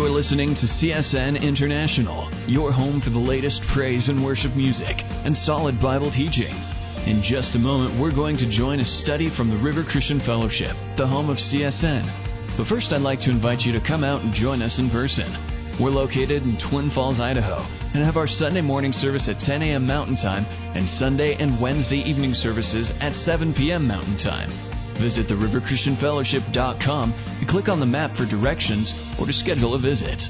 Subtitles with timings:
[0.00, 5.36] You're listening to CSN International, your home for the latest praise and worship music and
[5.44, 6.56] solid Bible teaching.
[7.04, 10.72] In just a moment, we're going to join a study from the River Christian Fellowship,
[10.96, 12.56] the home of CSN.
[12.56, 15.76] But first, I'd like to invite you to come out and join us in person.
[15.78, 17.60] We're located in Twin Falls, Idaho,
[17.92, 19.86] and have our Sunday morning service at 10 a.m.
[19.86, 23.86] Mountain Time and Sunday and Wednesday evening services at 7 p.m.
[23.86, 24.69] Mountain Time.
[25.00, 30.20] Visit theriverchristianfellowship.com and click on the map for directions or to schedule a visit.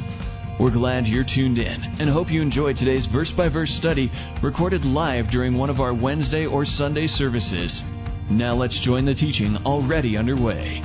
[0.60, 4.12] We're glad you're tuned in and hope you enjoyed today's verse by verse study
[4.44, 7.82] recorded live during one of our Wednesday or Sunday services.
[8.30, 10.82] Now let's join the teaching already underway.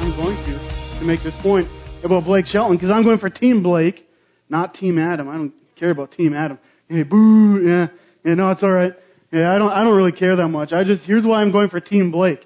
[0.00, 1.68] I'm going to to make this point
[2.04, 4.06] about Blake Shelton because I'm going for Team Blake,
[4.48, 5.28] not Team Adam.
[5.28, 6.58] I don't care about Team Adam.
[6.88, 7.88] Hey, boo, yeah,
[8.24, 8.92] yeah, no, it's all right.
[9.32, 10.72] Yeah, I don't, I don't really care that much.
[10.72, 12.40] I just here's why I'm going for Team Blake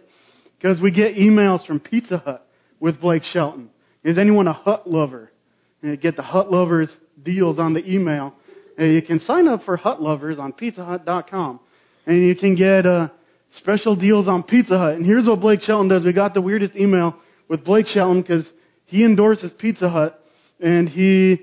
[0.56, 2.47] because we get emails from Pizza Hut
[2.81, 3.70] with Blake Shelton.
[4.05, 5.31] Is anyone a Hut lover?
[5.83, 6.89] And get the Hut lovers
[7.22, 8.34] deals on the email.
[8.78, 11.61] And you can sign up for Hut lovers on PizzaHut.com,
[12.06, 13.09] and you can get uh,
[13.59, 14.94] special deals on Pizza Hut.
[14.94, 16.05] And here's what Blake Shelton does.
[16.05, 17.16] We got the weirdest email
[17.48, 18.44] with Blake Shelton because
[18.92, 20.22] he endorses Pizza Hut,
[20.60, 21.40] and he,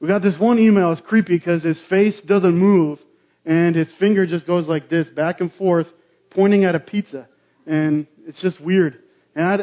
[0.00, 0.92] we got this one email.
[0.92, 2.98] It's creepy because his face doesn't move,
[3.44, 5.86] and his finger just goes like this, back and forth,
[6.30, 7.28] pointing at a pizza,
[7.66, 8.98] and it's just weird.
[9.36, 9.58] And I,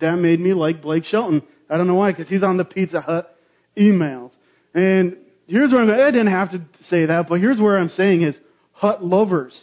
[0.00, 1.42] that made me like Blake Shelton.
[1.70, 3.32] I don't know why, because he's on the Pizza Hut
[3.78, 4.32] emails.
[4.74, 5.86] And here's where I'm.
[5.86, 6.00] going.
[6.00, 8.34] I didn't have to say that, but here's where I'm saying is
[8.72, 9.56] Hut lovers.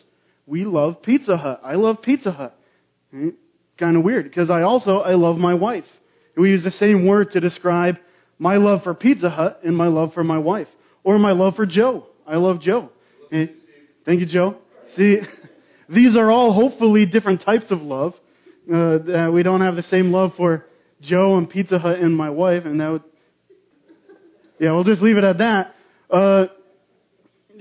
[0.45, 1.59] We love Pizza Hut.
[1.65, 2.57] I love Pizza Hut.
[3.11, 3.29] Hmm,
[3.77, 5.83] kind of weird because I also I love my wife.
[6.37, 7.97] We use the same word to describe
[8.39, 10.67] my love for Pizza Hut and my love for my wife.
[11.03, 12.05] Or my love for Joe.
[12.27, 12.89] I love Joe.
[13.31, 13.51] Thank
[14.05, 14.57] you, Joe.
[14.95, 15.19] See,
[15.89, 18.13] these are all hopefully different types of love.
[18.71, 20.65] Uh, we don't have the same love for
[21.01, 23.03] Joe and Pizza Hut and my wife, and that would,
[24.59, 25.75] yeah, we'll just leave it at that.
[26.09, 26.45] Uh,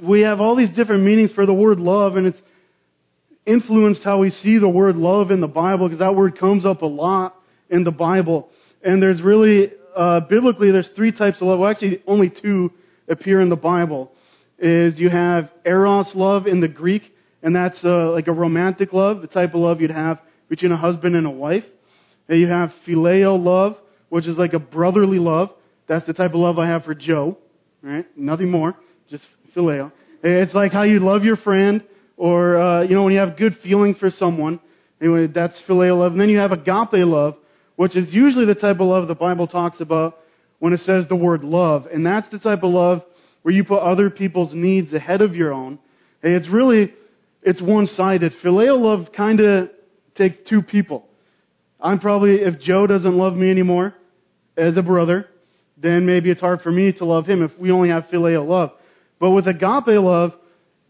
[0.03, 2.39] we have all these different meanings for the word love, and it's
[3.47, 6.83] influenced how we see the word love in the Bible, because that word comes up
[6.83, 7.37] a lot
[7.71, 8.49] in the Bible.
[8.87, 11.59] And there's really, uh, biblically, there's three types of love.
[11.59, 12.71] Well, actually, only two
[13.09, 14.13] appear in the Bible.
[14.61, 17.03] Is you have eros love in the Greek,
[17.43, 20.77] and that's uh, like a romantic love, the type of love you'd have between a
[20.77, 21.65] husband and a wife.
[22.29, 23.77] And you have phileo love,
[24.09, 25.51] which is like a brotherly love.
[25.89, 27.39] That's the type of love I have for Joe.
[27.83, 28.07] Right?
[28.17, 28.77] Nothing more,
[29.11, 29.91] just phileo.
[30.23, 31.85] It's like how you love your friend,
[32.17, 34.61] or uh, you know when you have good feeling for someone.
[35.01, 36.13] Anyway, that's phileo love.
[36.13, 37.37] And then you have agape love,
[37.77, 40.19] which is usually the type of love the Bible talks about
[40.59, 41.87] when it says the word love.
[41.93, 43.03] And that's the type of love
[43.43, 45.79] where you put other people's needs ahead of your own.
[46.23, 46.93] And it's really,
[47.43, 48.33] it's one-sided.
[48.43, 49.71] Phileo love kind of
[50.17, 51.07] takes two people.
[51.81, 53.95] I'm probably, if Joe doesn't love me anymore
[54.57, 55.29] as a brother,
[55.77, 58.73] then maybe it's hard for me to love him if we only have phileo love.
[59.21, 60.33] But with agape love,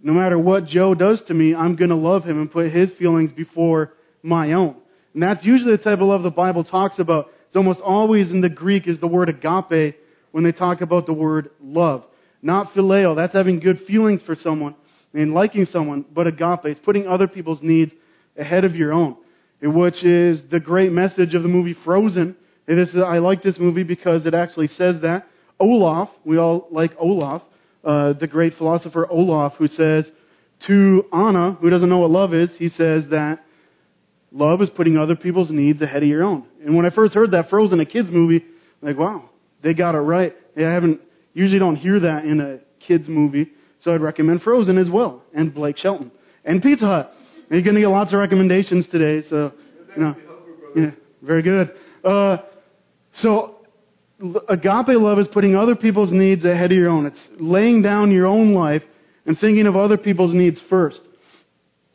[0.02, 2.92] no matter what Joe does to me, I'm going to love him and put his
[2.98, 4.80] feelings before my own.
[5.16, 7.30] And that's usually the type of love the Bible talks about.
[7.46, 9.96] It's almost always in the Greek is the word agape
[10.30, 12.04] when they talk about the word love.
[12.42, 13.16] Not phileo.
[13.16, 14.76] That's having good feelings for someone
[15.14, 16.66] and liking someone, but agape.
[16.66, 17.92] It's putting other people's needs
[18.36, 19.16] ahead of your own.
[19.62, 22.36] Which is the great message of the movie Frozen.
[22.66, 25.26] This is, I like this movie because it actually says that.
[25.58, 27.40] Olaf, we all like Olaf,
[27.82, 30.04] uh, the great philosopher Olaf, who says
[30.66, 33.45] to Anna, who doesn't know what love is, he says that
[34.36, 36.46] Love is putting other people's needs ahead of your own.
[36.62, 38.44] And when I first heard that Frozen, a kids movie,
[38.82, 39.30] I'm like, wow,
[39.62, 40.34] they got it right.
[40.58, 41.00] I haven't,
[41.32, 43.50] usually don't hear that in a kids movie.
[43.80, 45.22] So I'd recommend Frozen as well.
[45.34, 46.12] And Blake Shelton.
[46.44, 47.12] And Pizza Hut.
[47.48, 49.26] And you're going to get lots of recommendations today.
[49.30, 49.52] So,
[49.96, 50.14] you know,
[50.76, 50.90] yeah,
[51.22, 51.72] very good.
[52.04, 52.36] Uh,
[53.16, 53.60] so
[54.50, 57.06] agape love is putting other people's needs ahead of your own.
[57.06, 58.82] It's laying down your own life
[59.24, 61.00] and thinking of other people's needs first.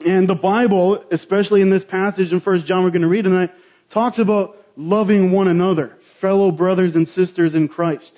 [0.06, 3.52] And the Bible, especially in this passage in 1 John we're going to read tonight,
[3.94, 8.12] talks about loving one another, fellow brothers and sisters in Christ.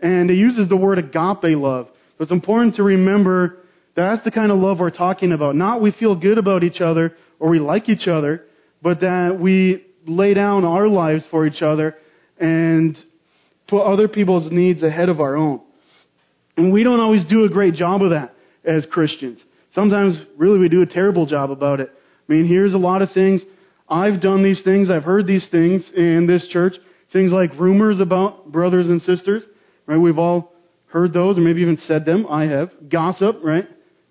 [0.00, 1.88] And it uses the word agape love.
[2.16, 3.58] So it's important to remember
[3.96, 5.56] that's the kind of love we're talking about.
[5.56, 8.44] Not we feel good about each other or we like each other,
[8.80, 11.96] but that we lay down our lives for each other
[12.38, 12.96] and
[13.66, 15.60] put other people's needs ahead of our own.
[16.56, 19.40] And we don't always do a great job of that as Christians.
[19.74, 21.90] Sometimes, really, we do a terrible job about it.
[22.28, 23.42] I mean, here's a lot of things.
[23.88, 24.90] I've done these things.
[24.90, 26.74] I've heard these things in this church.
[27.12, 29.44] Things like rumors about brothers and sisters.
[29.86, 29.96] Right?
[29.96, 30.52] We've all
[30.86, 32.26] heard those or maybe even said them.
[32.28, 32.70] I have.
[32.90, 33.66] Gossip, right?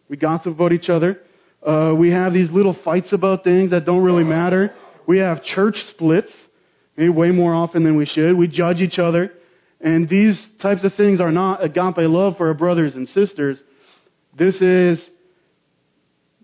[0.09, 1.19] We gossip about each other.
[1.65, 4.73] Uh, we have these little fights about things that don't really matter.
[5.07, 6.31] We have church splits,
[6.95, 8.37] maybe way more often than we should.
[8.37, 9.31] We judge each other.
[9.81, 13.59] And these types of things are not agape love for our brothers and sisters.
[14.37, 15.03] This is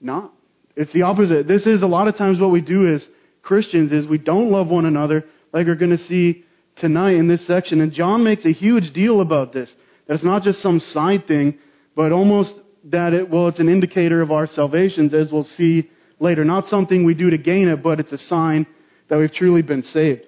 [0.04, 0.34] not.
[0.76, 1.48] It's the opposite.
[1.48, 3.06] This is a lot of times what we do as
[3.42, 6.46] Christians is we don't love one another like we're going to see
[6.78, 7.82] tonight in this section.
[7.82, 9.70] And John makes a huge deal about this.
[10.08, 11.60] That it's not just some side thing,
[11.96, 12.54] but almost
[12.86, 15.90] that it, well, it's an indicator of our salvations, as we'll see
[16.20, 16.44] later.
[16.44, 18.66] Not something we do to gain it, but it's a sign
[19.10, 20.22] that we've truly been saved.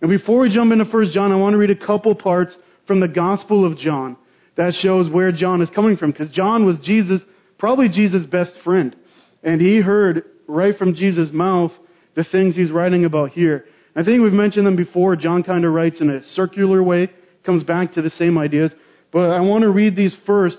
[0.00, 3.00] And before we jump into 1 John, I want to read a couple parts from
[3.00, 4.16] the Gospel of John
[4.56, 6.12] that shows where John is coming from.
[6.12, 7.20] Because John was Jesus,
[7.58, 8.94] probably Jesus' best friend.
[9.42, 11.72] And he heard right from Jesus' mouth
[12.14, 13.66] the things he's writing about here.
[13.94, 15.16] I think we've mentioned them before.
[15.16, 17.10] John kind of writes in a circular way,
[17.44, 18.72] comes back to the same ideas.
[19.12, 20.58] But I want to read these first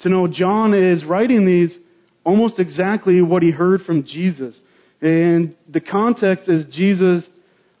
[0.00, 1.76] to know John is writing these
[2.24, 4.54] almost exactly what he heard from Jesus.
[5.00, 7.24] And the context is Jesus'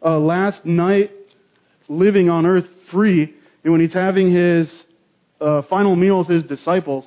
[0.04, 1.10] uh, last night
[1.88, 3.34] living on earth free,
[3.64, 4.72] and when he's having his
[5.40, 7.06] uh, final meal with his disciples,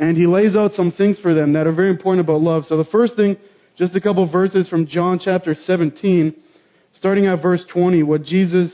[0.00, 2.64] and he lays out some things for them that are very important about love.
[2.66, 3.36] So the first thing,
[3.76, 6.34] just a couple verses from John chapter 17,
[6.94, 8.72] starting at verse 20, what Jesus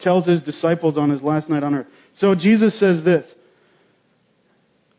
[0.00, 1.86] tells his disciples on his last night on earth.
[2.18, 3.24] So Jesus says this.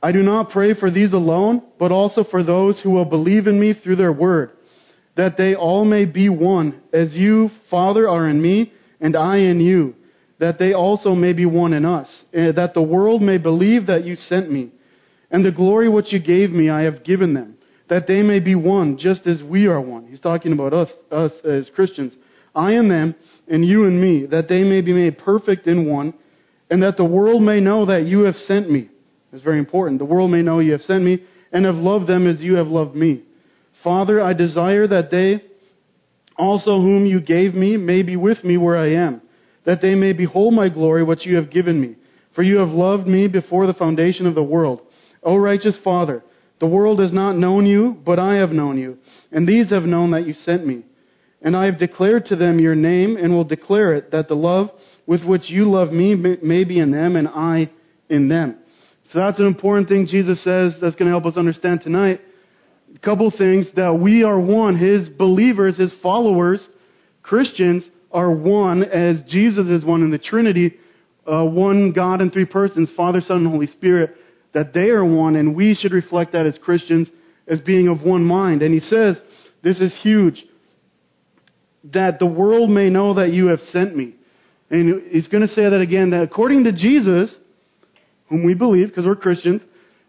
[0.02, 3.60] I do not pray for these alone, but also for those who will believe in
[3.60, 4.52] me through their word,
[5.16, 9.60] that they all may be one, as you, Father, are in me, and I in
[9.60, 9.96] you,
[10.40, 14.06] that they also may be one in us, Eh, that the world may believe that
[14.06, 14.72] you sent me.
[15.32, 17.58] And the glory which you gave me I have given them,
[17.90, 20.08] that they may be one, just as we are one.
[20.08, 22.14] He's talking about us, us as Christians.
[22.56, 23.16] I and them,
[23.48, 26.14] and you and me, that they may be made perfect in one,
[26.70, 28.90] and that the world may know that you have sent me
[29.34, 29.98] it's very important.
[29.98, 32.68] The world may know you have sent me and have loved them as you have
[32.68, 33.24] loved me.
[33.84, 35.44] Father, I desire that they
[36.38, 39.22] also whom you gave me may be with me where I am,
[39.66, 41.96] that they may behold my glory which you have given me.
[42.36, 44.82] For you have loved me before the foundation of the world.
[45.22, 46.24] O righteous Father,
[46.60, 48.98] the world has not known you, but I have known you,
[49.32, 50.84] and these have known that you sent me.
[51.42, 54.70] And I have declared to them your name, and will declare it, that the love
[55.06, 57.70] with which you love me may be in them, and I
[58.10, 58.60] in them.
[59.12, 62.22] So that's an important thing Jesus says that's going to help us understand tonight.
[62.96, 64.78] A couple things that we are one.
[64.78, 66.66] His believers, his followers,
[67.22, 70.76] Christians are one as Jesus is one in the Trinity,
[71.26, 74.16] uh, one God in three persons, Father, Son, and Holy Spirit,
[74.54, 77.08] that they are one, and we should reflect that as Christians
[77.48, 78.62] as being of one mind.
[78.62, 79.18] And he says,
[79.64, 80.44] this is huge,
[81.94, 84.16] that the world may know that you have sent me.
[84.70, 87.34] And he's going to say that again, that according to Jesus,
[88.30, 89.62] whom we believe, because we're Christians,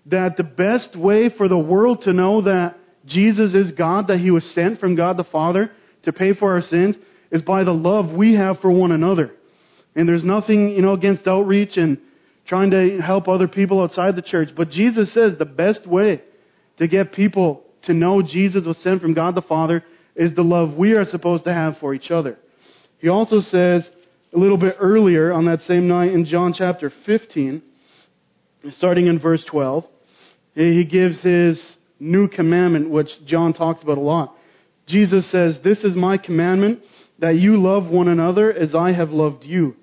[0.06, 2.76] that the best way for the world to know that
[3.06, 5.70] Jesus is God, that He was sent from God the Father
[6.05, 6.96] to pay for our sins,
[7.31, 9.32] is by the love we have for one another.
[9.94, 11.99] And there's nothing, you know, against outreach and
[12.46, 14.50] trying to help other people outside the church.
[14.56, 16.23] But Jesus says the best way
[16.78, 19.85] to get people to know Jesus was sent from God the Father
[20.16, 22.38] is the love we are supposed to have for each other.
[22.99, 23.87] He also says
[24.35, 27.62] a little bit earlier on that same night in John chapter 15,
[28.73, 29.85] starting in verse 12,
[30.54, 34.35] he gives his new commandment, which John talks about a lot.
[34.87, 36.80] Jesus says, This is my commandment,
[37.19, 39.76] that you love one another as I have loved you.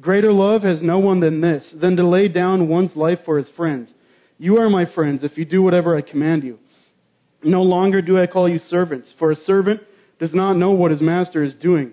[0.00, 3.48] Greater love has no one than this, than to lay down one's life for his
[3.56, 3.90] friends.
[4.38, 6.58] You are my friends if you do whatever I command you.
[7.42, 9.80] No longer do I call you servants, for a servant
[10.20, 11.92] does not know what his master is doing.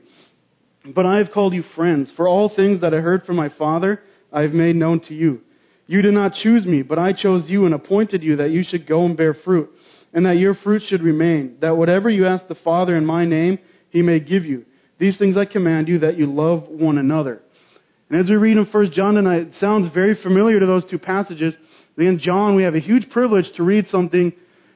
[0.93, 4.01] But I have called you friends, for all things that I heard from my Father
[4.31, 5.41] I have made known to you.
[5.87, 8.87] You did not choose me, but I chose you and appointed you that you should
[8.87, 9.69] go and bear fruit,
[10.13, 13.57] and that your fruit should remain, that whatever you ask the Father in my name,
[13.89, 14.65] he may give you.
[14.99, 17.41] These things I command you, that you love one another.
[18.09, 20.99] And as we read in 1 John tonight, it sounds very familiar to those two
[20.99, 21.55] passages.
[21.97, 24.33] In John, we have a huge privilege to read something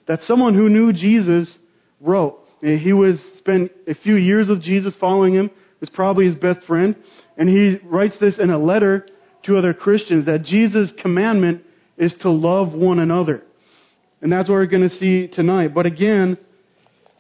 [0.08, 1.54] that someone who knew Jesus
[2.02, 2.40] wrote.
[2.62, 6.96] He was spent a few years with Jesus following him, was probably his best friend,
[7.38, 9.08] and he writes this in a letter
[9.46, 11.64] to other Christians that Jesus' commandment
[11.98, 13.44] is to love one another.
[14.22, 15.74] And that's what we're going to see tonight.
[15.74, 16.38] But again,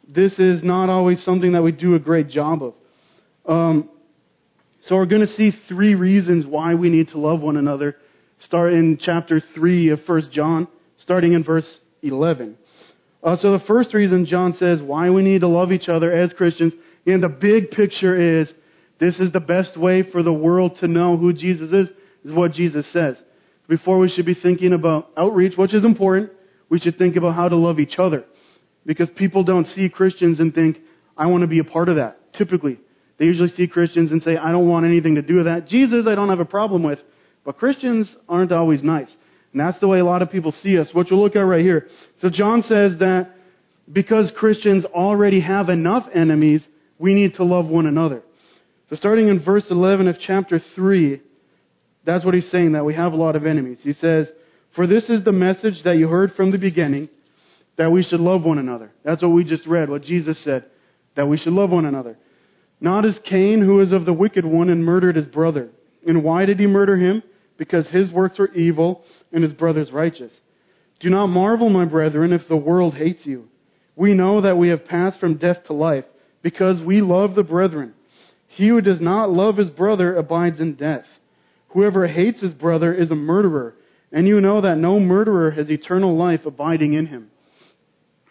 [0.08, 2.74] this is not always something that we do a great job of.
[3.46, 3.89] Um,
[4.89, 7.96] so we're going to see three reasons why we need to love one another.
[8.39, 10.67] Start in chapter 3 of 1 John,
[10.98, 12.58] starting in verse 11.
[13.22, 16.34] Uh, so the first reason John says why we need to love each other as
[16.34, 16.74] Christians,
[17.05, 18.51] and the big picture is
[19.00, 21.89] this is the best way for the world to know who Jesus is
[22.25, 23.15] is what Jesus says.
[23.67, 26.31] Before we should be thinking about outreach, which is important,
[26.69, 28.25] we should think about how to love each other.
[28.88, 30.77] Because people don't see Christians and think,
[31.15, 32.34] I want to be a part of that.
[32.34, 32.79] Typically.
[33.20, 35.68] They usually see Christians and say, I don't want anything to do with that.
[35.68, 37.00] Jesus, I don't have a problem with.
[37.44, 39.10] But Christians aren't always nice.
[39.52, 41.62] And that's the way a lot of people see us, which we'll look at right
[41.62, 41.88] here.
[42.22, 43.32] So John says that
[43.92, 46.66] because Christians already have enough enemies,
[46.98, 48.22] we need to love one another.
[48.90, 51.22] So starting in verse 11 of chapter 3,
[52.06, 53.80] that's what he's saying, that we have a lot of enemies.
[53.82, 54.28] He says,
[54.76, 57.10] For this is the message that you heard from the beginning,
[57.78, 58.92] that we should love one another.
[59.04, 60.66] That's what we just read, what Jesus said,
[61.16, 62.18] that we should love one another.
[62.82, 65.70] Not as Cain, who is of the wicked one and murdered his brother.
[66.08, 67.24] And why did he murder him?
[67.58, 70.32] Because his works were evil and his brother's righteous.
[71.00, 73.48] Do not marvel, my brethren, if the world hates you.
[73.96, 76.06] We know that we have passed from death to life,
[76.42, 77.94] because we love the brethren.
[78.48, 81.06] He who does not love his brother abides in death.
[81.70, 83.76] Whoever hates his brother is a murderer,
[84.12, 87.30] and you know that no murderer has eternal life abiding in him.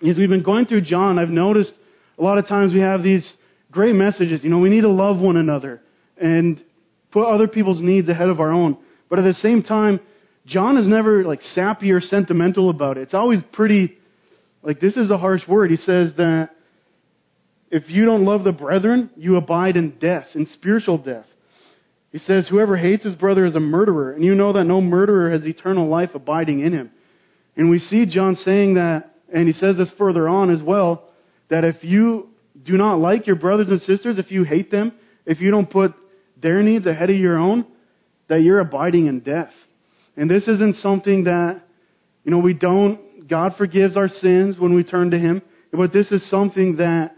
[0.07, 1.73] As we've been going through John, I've noticed
[2.19, 3.33] a lot of times we have these
[3.71, 4.43] great messages.
[4.43, 5.81] You know, we need to love one another
[6.21, 6.63] and
[7.11, 8.77] put other people's needs ahead of our own.
[9.09, 10.01] But at the same time,
[10.47, 13.03] John is never like sappy or sentimental about it.
[13.03, 13.99] It's always pretty,
[14.63, 15.71] like this is a harsh word.
[15.71, 16.51] He says that
[17.71, 21.27] if you don't love the brethren, you abide in death, in spiritual death.
[22.11, 25.31] He says, Whoever hates his brother is a murderer, and you know that no murderer
[25.31, 26.91] has eternal life abiding in him.
[27.57, 31.11] And we see John saying that, and he says this further on as well,
[31.51, 32.28] that if you
[32.65, 34.93] do not like your brothers and sisters, if you hate them,
[35.27, 35.95] if you don't put
[36.41, 37.67] their needs ahead of your own,
[38.29, 39.53] that you're abiding in death.
[40.17, 41.63] And this isn't something that,
[42.25, 46.11] you know, we don't, God forgives our sins when we turn to Him, but this
[46.11, 47.15] is something that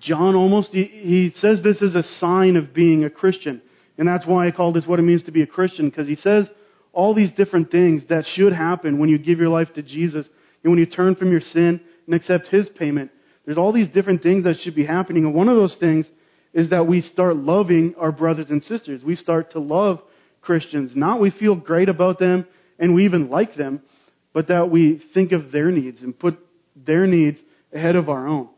[0.00, 3.60] John almost, he, says this is a sign of being a Christian.
[3.98, 6.16] And that's why I call this what it means to be a Christian, because he
[6.16, 6.48] says
[6.92, 10.28] all these different things that should happen when you give your life to Jesus
[10.62, 13.10] and when you turn from your sin and accept his payment.
[13.44, 15.24] There's all these different things that should be happening.
[15.24, 16.06] And one of those things
[16.52, 19.02] is that we start loving our brothers and sisters.
[19.04, 20.00] We start to love
[20.40, 20.92] Christians.
[20.94, 22.46] Not we feel great about them
[22.78, 23.82] and we even like them,
[24.32, 26.38] but that we think of their needs and put
[26.74, 27.38] their needs
[27.72, 28.48] ahead of our own.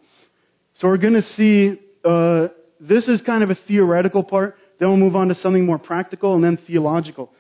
[0.77, 2.49] So we're going to see, uh,
[2.81, 4.57] this is kind of a theoretical part.
[4.79, 7.31] Then we'll move on to something more practical and then theological.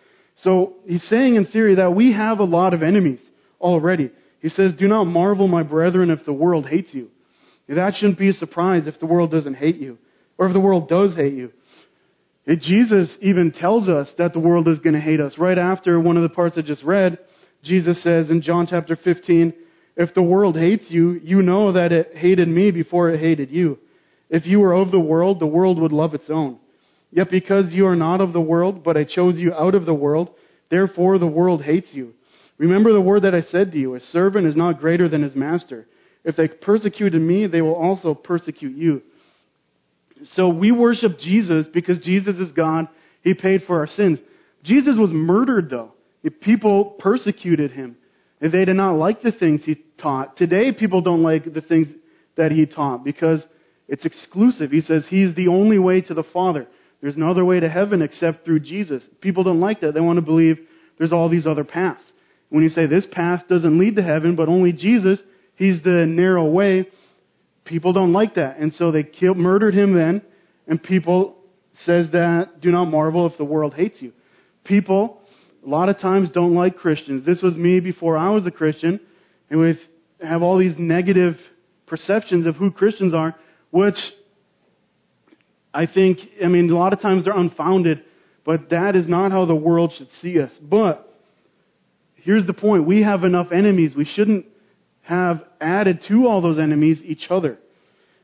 [0.42, 3.20] So he's saying in theory that we have a lot of enemies
[3.61, 4.11] already.
[4.40, 7.11] He says, Do not marvel, my brethren, if the world hates you.
[7.69, 9.99] That shouldn't be a surprise if the world doesn't hate you,
[10.37, 11.52] or if the world does hate you.
[12.47, 15.38] Jesus even tells us that the world is going to hate us.
[15.38, 17.19] Right after one of the parts I just read,
[17.62, 19.54] Jesus says in John chapter 15,
[19.97, 23.78] if the world hates you, you know that it hated me before it hated you.
[24.28, 26.59] If you were of the world, the world would love its own.
[27.11, 29.95] Yet because you are not of the world, but I chose you out of the
[29.95, 30.31] world,
[30.71, 32.14] therefore the world hates you.
[32.59, 35.37] Remember the word that I said to you, a servant is not greater than his
[35.37, 35.87] master.
[36.25, 39.02] If they persecuted me, they will also persecute you.
[40.35, 42.88] So we worship Jesus because Jesus is God.
[43.23, 44.19] He paid for our sins.
[44.62, 45.93] Jesus was murdered though.
[46.41, 47.97] People persecuted him.
[48.41, 50.37] They did not like the things he taught.
[50.37, 51.88] Today, people don't like the things
[52.37, 53.45] that he taught because
[53.88, 54.71] it's exclusive.
[54.71, 56.67] He says he's the only way to the Father.
[57.00, 59.02] There's no other way to heaven except through Jesus.
[59.21, 59.95] People don't like that.
[59.95, 60.59] They want to believe
[60.99, 62.02] there's all these other paths.
[62.49, 65.19] When you say this path doesn't lead to heaven, but only Jesus,
[65.62, 66.88] he's the narrow way,
[67.64, 68.59] people don't like that.
[68.59, 70.23] And so they killed, murdered him then,
[70.66, 71.38] and people
[71.85, 74.12] says that do not marvel if the world hates you.
[74.64, 75.21] People
[75.64, 77.25] a lot of times don't like Christians.
[77.25, 79.00] This was me before I was a Christian,
[79.49, 79.78] and we
[80.21, 81.37] have all these negative
[81.87, 83.37] perceptions of who Christians are,
[83.71, 83.97] which
[85.73, 88.02] I think, I mean, a lot of times they're unfounded,
[88.45, 90.50] but that is not how the world should see us.
[90.61, 91.09] But
[92.16, 93.95] here's the point we have enough enemies.
[93.97, 94.47] We shouldn't
[95.02, 97.59] have added to all those enemies each other.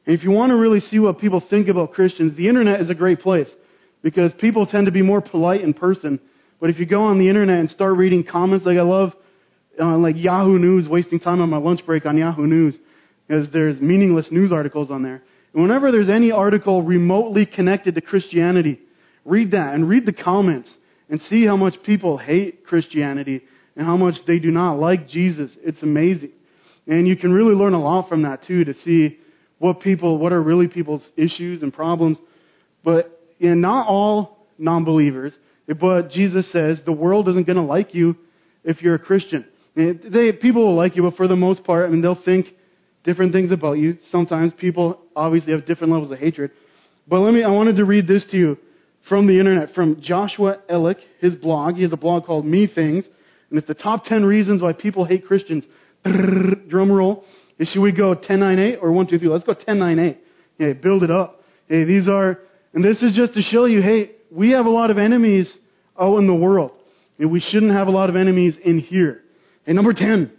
[0.07, 2.89] And if you want to really see what people think about Christians, the internet is
[2.89, 3.49] a great place
[4.03, 6.21] because people tend to be more polite in person
[6.61, 9.13] but if you go on the internet and start reading comments, like I love,
[9.81, 12.77] uh, like Yahoo News, wasting time on my lunch break on Yahoo News,
[13.27, 15.23] because there's meaningless news articles on there.
[15.55, 18.81] And whenever there's any article remotely connected to Christianity,
[19.25, 20.71] read that and read the comments
[21.09, 23.43] and see how much people hate Christianity
[23.77, 25.53] and how much they do not like Jesus.
[25.63, 26.33] It's amazing.
[26.89, 29.19] And you can really learn a lot from that too to see
[29.59, 32.19] what people, what are really people's issues and problems.
[32.83, 35.35] But know, not all non-believers
[35.75, 38.17] but Jesus says the world isn't going to like you
[38.65, 39.45] if you're a Christian.
[39.77, 42.47] They, people will like you, but for the most part, I mean, they'll think
[43.05, 43.99] different things about you.
[44.11, 46.51] Sometimes people obviously have different levels of hatred.
[47.07, 48.59] But let me, I wanted to read this to you
[49.09, 51.77] from the internet from Joshua Ellick, his blog.
[51.77, 53.05] He has a blog called Me Things,
[53.51, 55.65] and it's the top 10 reasons why people hate Christians.
[56.05, 57.25] Drum roll.
[57.61, 59.29] Should we go 10, 9, 8 or 1, 2, 3?
[59.29, 60.19] Let's go 10, 9, 8.
[60.59, 61.43] Hey, build it up.
[61.69, 62.39] Hey, these are,
[62.73, 65.53] and this is just to show you, hey, we have a lot of enemies
[66.01, 66.73] out in the world.
[67.19, 69.23] And we shouldn't have a lot of enemies in here.
[69.67, 70.33] And number 10,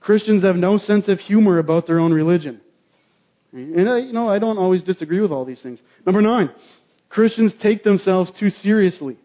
[0.00, 2.60] Christians have no sense of humor about their own religion.
[3.52, 5.80] And I, you know, I don't always disagree with all these things.
[6.06, 6.50] Number 9,
[7.08, 9.16] Christians take themselves too seriously.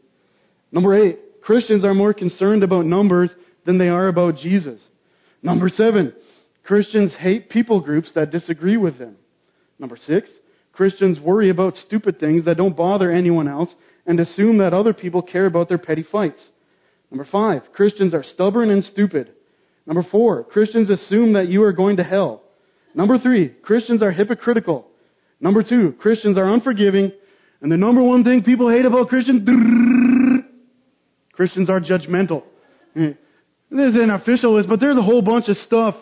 [0.72, 3.32] Number 8, Christians are more concerned about numbers
[3.66, 4.82] than they are about Jesus.
[5.42, 6.14] Number 7,
[6.64, 9.16] Christians hate people groups that disagree with them.
[9.80, 10.30] Number 6,
[10.74, 13.70] Christians worry about stupid things that don't bother anyone else
[14.06, 16.42] and assume that other people care about their petty fights.
[17.12, 19.32] Number five, Christians are stubborn and stupid.
[19.86, 22.44] Number four, Christians assume that you are going to hell.
[22.94, 24.88] Number three, Christians are hypocritical.
[25.42, 27.12] Number two, Christians are unforgiving.
[27.62, 29.48] And the number one thing people hate about Christians,
[31.34, 32.44] Christians are judgmental.
[33.72, 35.96] This is an official list, but there's a whole bunch of stuff.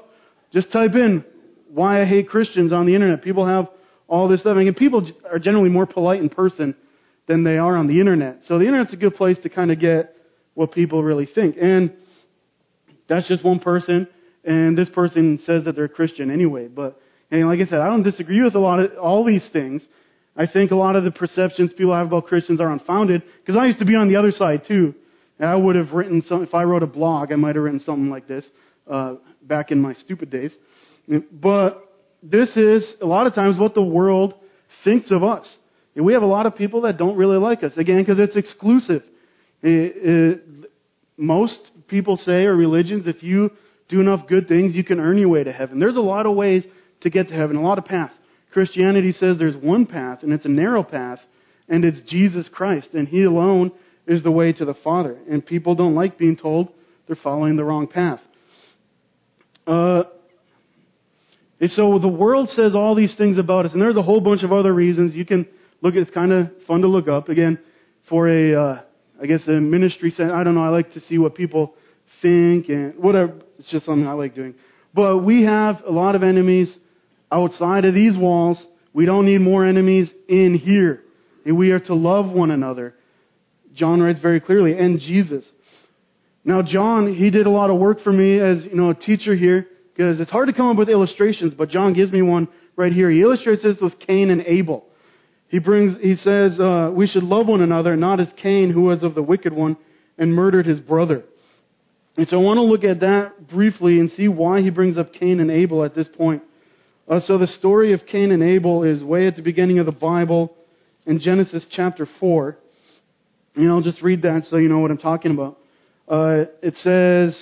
[0.53, 1.25] Just type in
[1.69, 3.21] why I hate Christians on the internet.
[3.21, 3.67] People have
[4.07, 4.55] all this stuff.
[4.57, 6.75] And people are generally more polite in person
[7.27, 8.39] than they are on the internet.
[8.47, 10.15] So the internet's a good place to kind of get
[10.53, 11.57] what people really think.
[11.61, 11.93] And
[13.07, 14.07] that's just one person,
[14.43, 16.67] and this person says that they're Christian anyway.
[16.67, 16.99] But
[17.31, 19.81] and like I said, I don't disagree with a lot of all these things.
[20.35, 23.65] I think a lot of the perceptions people have about Christians are unfounded because I
[23.65, 24.93] used to be on the other side too.
[25.39, 27.79] And I would have written some, if I wrote a blog, I might have written
[27.79, 28.45] something like this
[28.89, 30.51] uh, back in my stupid days.
[31.31, 31.83] But
[32.23, 34.33] this is a lot of times what the world
[34.83, 35.47] thinks of us.
[35.95, 38.35] And we have a lot of people that don't really like us again because it's
[38.35, 39.03] exclusive.
[39.61, 40.71] It, it,
[41.17, 43.51] most people say, or religions, if you
[43.89, 45.79] do enough good things, you can earn your way to heaven.
[45.79, 46.63] There's a lot of ways
[47.01, 48.13] to get to heaven, a lot of paths.
[48.51, 51.19] Christianity says there's one path, and it's a narrow path,
[51.69, 53.71] and it's Jesus Christ, and He alone
[54.07, 55.17] is the way to the Father.
[55.29, 56.69] And people don't like being told
[57.07, 58.19] they're following the wrong path.
[59.65, 60.03] Uh,
[61.59, 64.43] and so the world says all these things about us, and there's a whole bunch
[64.43, 65.13] of other reasons.
[65.13, 65.47] You can
[65.81, 67.29] look at it's kind of fun to look up.
[67.29, 67.59] Again,
[68.09, 68.81] for a uh,
[69.21, 70.31] I guess a ministry sense.
[70.33, 70.63] I don't know.
[70.63, 71.73] I like to see what people
[72.21, 73.39] think and whatever.
[73.57, 74.55] It's just something I like doing.
[74.93, 76.75] But we have a lot of enemies
[77.31, 78.63] outside of these walls.
[78.93, 81.03] We don't need more enemies in here.
[81.45, 82.93] And we are to love one another.
[83.77, 85.45] John writes very clearly, and Jesus.
[86.43, 89.35] Now, John, he did a lot of work for me as, you know, a teacher
[89.35, 92.91] here, because it's hard to come up with illustrations, but John gives me one right
[92.91, 93.09] here.
[93.09, 94.85] He illustrates this with Cain and Abel.
[95.49, 99.03] He brings, he says, uh, we should love one another, not as Cain, who was
[99.03, 99.77] of the wicked one
[100.17, 101.23] and murdered his brother.
[102.17, 105.13] And so I want to look at that briefly and see why he brings up
[105.13, 106.43] Cain and Abel at this point.
[107.07, 109.91] Uh, so the story of Cain and Abel is way at the beginning of the
[109.91, 110.55] Bible
[111.05, 112.57] in Genesis chapter 4.
[113.65, 115.57] I'll just read that so you know what I'm talking about.
[116.07, 117.37] Uh, it says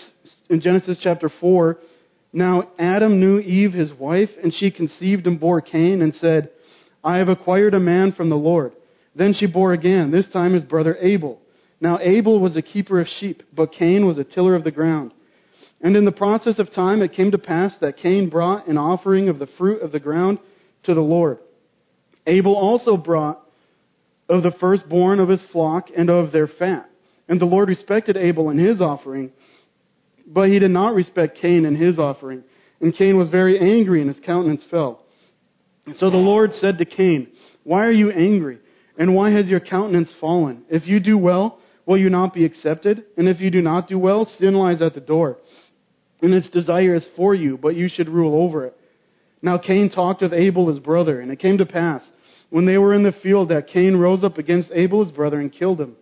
[0.49, 1.78] in Genesis chapter 4,
[2.32, 6.51] Now Adam knew Eve, his wife, and she conceived and bore Cain and said,
[7.04, 8.73] I have acquired a man from the Lord.
[9.15, 11.39] Then she bore again, this time his brother Abel.
[11.82, 15.12] Now Abel was a keeper of sheep, but Cain was a tiller of the ground.
[15.82, 19.30] And in the process of time it came to pass that Cain brought an offering
[19.30, 20.39] of the fruit of the ground
[20.84, 21.39] to the Lord.
[22.25, 23.45] Abel also brought
[24.30, 26.90] of the firstborn of his flock and of their fat.
[27.28, 29.32] And the Lord respected Abel and his offering,
[30.28, 32.44] but he did not respect Cain and his offering.
[32.82, 35.04] And Cain was very angry, and his countenance fell.
[35.86, 37.30] And so the Lord said to Cain,
[37.64, 38.60] Why are you angry?
[38.98, 40.66] And why has your countenance fallen?
[40.70, 43.04] If you do well, will you not be accepted?
[43.18, 45.38] And if you do not do well, sin lies at the door.
[46.22, 48.78] And its desire is for you, but you should rule over it.
[49.42, 52.02] Now Cain talked with Abel his brother, and it came to pass,
[52.50, 55.52] when they were in the field, that Cain rose up against Abel his brother and
[55.52, 55.96] killed him.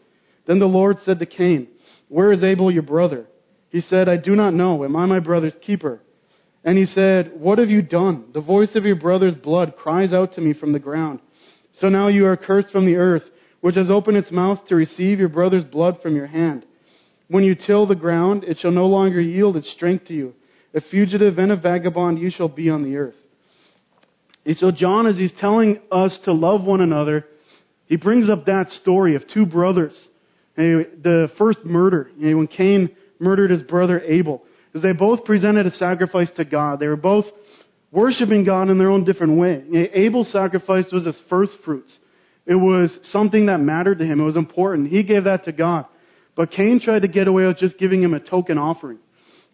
[0.46, 1.68] Then the Lord said to Cain,
[2.10, 3.26] Where is Abel your brother?
[3.70, 4.84] He said, I do not know.
[4.84, 6.02] Am I my brother's keeper?
[6.64, 8.30] And he said, What have you done?
[8.34, 11.20] The voice of your brother's blood cries out to me from the ground.
[11.82, 13.24] So now you are cursed from the earth,
[13.62, 16.66] which has opened its mouth to receive your brother's blood from your hand.
[17.30, 20.34] When you till the ground, it shall no longer yield its strength to you.
[20.76, 23.16] A fugitive and a vagabond you shall be on the earth.
[24.46, 27.26] And so John, as he's telling us to love one another,
[27.86, 30.08] he brings up that story of two brothers.
[30.56, 36.30] The first murder, when Cain murdered his brother Abel is they both presented a sacrifice
[36.38, 36.80] to God.
[36.80, 37.26] They were both
[37.92, 39.64] worshiping God in their own different way.
[39.94, 41.96] Abel's sacrifice was his first fruits.
[42.46, 44.20] It was something that mattered to him.
[44.20, 44.90] It was important.
[44.90, 45.86] He gave that to God.
[46.36, 48.98] But Cain tried to get away with just giving him a token offering.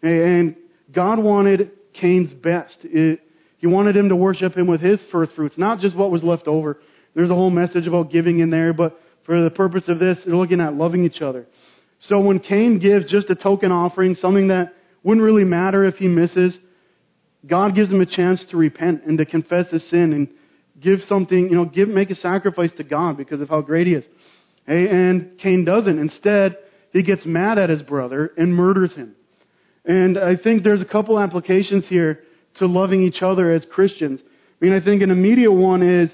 [0.02, 0.56] And
[0.92, 2.76] God wanted Cain's best.
[2.82, 3.20] It,
[3.60, 6.48] he wanted him to worship him with his first fruits, not just what was left
[6.48, 6.78] over.
[7.14, 10.36] There's a whole message about giving in there, but for the purpose of this, we're
[10.36, 11.46] looking at loving each other.
[12.00, 16.08] So when Cain gives just a token offering, something that wouldn't really matter if he
[16.08, 16.56] misses,
[17.46, 20.28] God gives him a chance to repent and to confess his sin and
[20.80, 23.94] give something, you know, give, make a sacrifice to God because of how great he
[23.94, 24.04] is.
[24.66, 25.98] And Cain doesn't.
[25.98, 26.56] Instead,
[26.92, 29.14] he gets mad at his brother and murders him.
[29.84, 32.20] And I think there's a couple applications here
[32.56, 34.20] to loving each other as Christians.
[34.20, 36.10] I mean, I think an immediate one is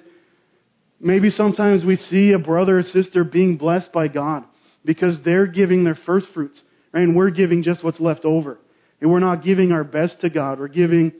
[1.00, 4.44] maybe sometimes we see a brother or sister being blessed by God
[4.84, 6.60] because they're giving their first fruits,
[6.92, 7.02] right?
[7.02, 8.58] and we're giving just what's left over.
[9.00, 10.58] And we're not giving our best to God.
[10.58, 11.12] We're giving,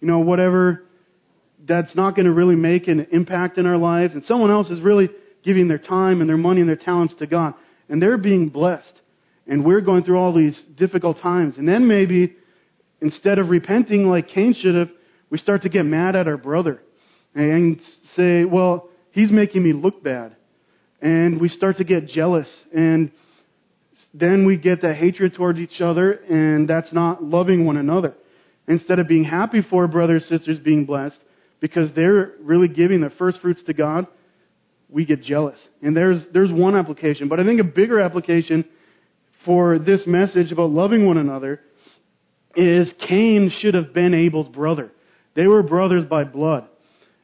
[0.00, 0.84] you know, whatever
[1.66, 4.14] that's not going to really make an impact in our lives.
[4.14, 5.08] And someone else is really
[5.42, 7.54] giving their time and their money and their talents to God.
[7.88, 9.00] And they're being blessed.
[9.46, 11.54] And we're going through all these difficult times.
[11.58, 12.34] And then maybe,
[13.04, 14.88] instead of repenting like Cain should have,
[15.30, 16.80] we start to get mad at our brother
[17.34, 17.80] and
[18.16, 20.34] say, well, he's making me look bad.
[21.02, 22.48] And we start to get jealous.
[22.74, 23.12] And
[24.14, 28.14] then we get that hatred towards each other, and that's not loving one another.
[28.68, 31.18] Instead of being happy for brothers and sisters being blessed,
[31.60, 34.06] because they're really giving their first fruits to God,
[34.88, 35.58] we get jealous.
[35.82, 37.28] And there's, there's one application.
[37.28, 38.64] But I think a bigger application
[39.44, 41.60] for this message about loving one another
[42.56, 44.92] is Cain should have been Abel's brother.
[45.34, 46.66] They were brothers by blood.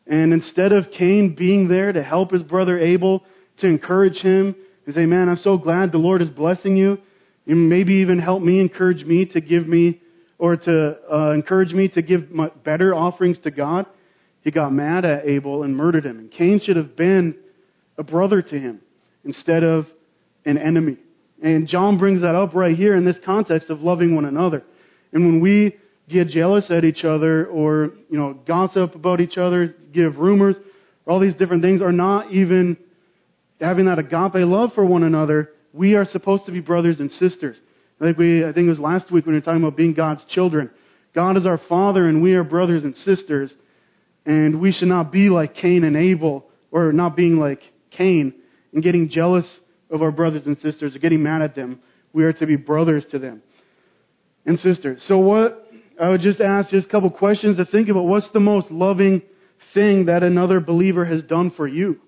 [0.07, 3.23] And instead of Cain being there to help his brother Abel,
[3.59, 6.99] to encourage him, and say, man, I'm so glad the Lord is blessing you,
[7.47, 10.01] and maybe even help me, encourage me to give me,
[10.39, 12.29] or to uh, encourage me to give
[12.65, 13.87] better offerings to God,
[14.43, 16.19] he got mad at Abel and murdered him.
[16.19, 17.37] And Cain should have been
[17.99, 18.81] a brother to him
[19.25, 19.87] instead of
[20.45, 20.97] an enemy.
[21.43, 24.65] And John brings that up right here in this context of loving one another.
[25.13, 25.77] And when we
[26.09, 30.57] get jealous at each other or, you know, gossip about each other, give rumors,
[31.07, 32.77] all these different things are not even
[33.61, 35.51] having that agape love for one another.
[35.73, 37.57] We are supposed to be brothers and sisters.
[37.99, 40.25] Like we, I think it was last week when we were talking about being God's
[40.31, 40.71] children.
[41.15, 43.53] God is our Father and we are brothers and sisters.
[44.27, 48.35] And we should not be like Cain and Abel, or not being like Cain
[48.73, 49.59] and getting jealous
[49.91, 51.81] of our brothers and sisters or getting mad at them.
[52.13, 53.43] We are to be brothers to them
[54.47, 55.05] and sisters.
[55.07, 55.59] So what
[56.01, 58.05] I would just ask just a couple questions to think about.
[58.05, 59.21] What's the most loving
[59.75, 62.01] thing that another believer has done for you?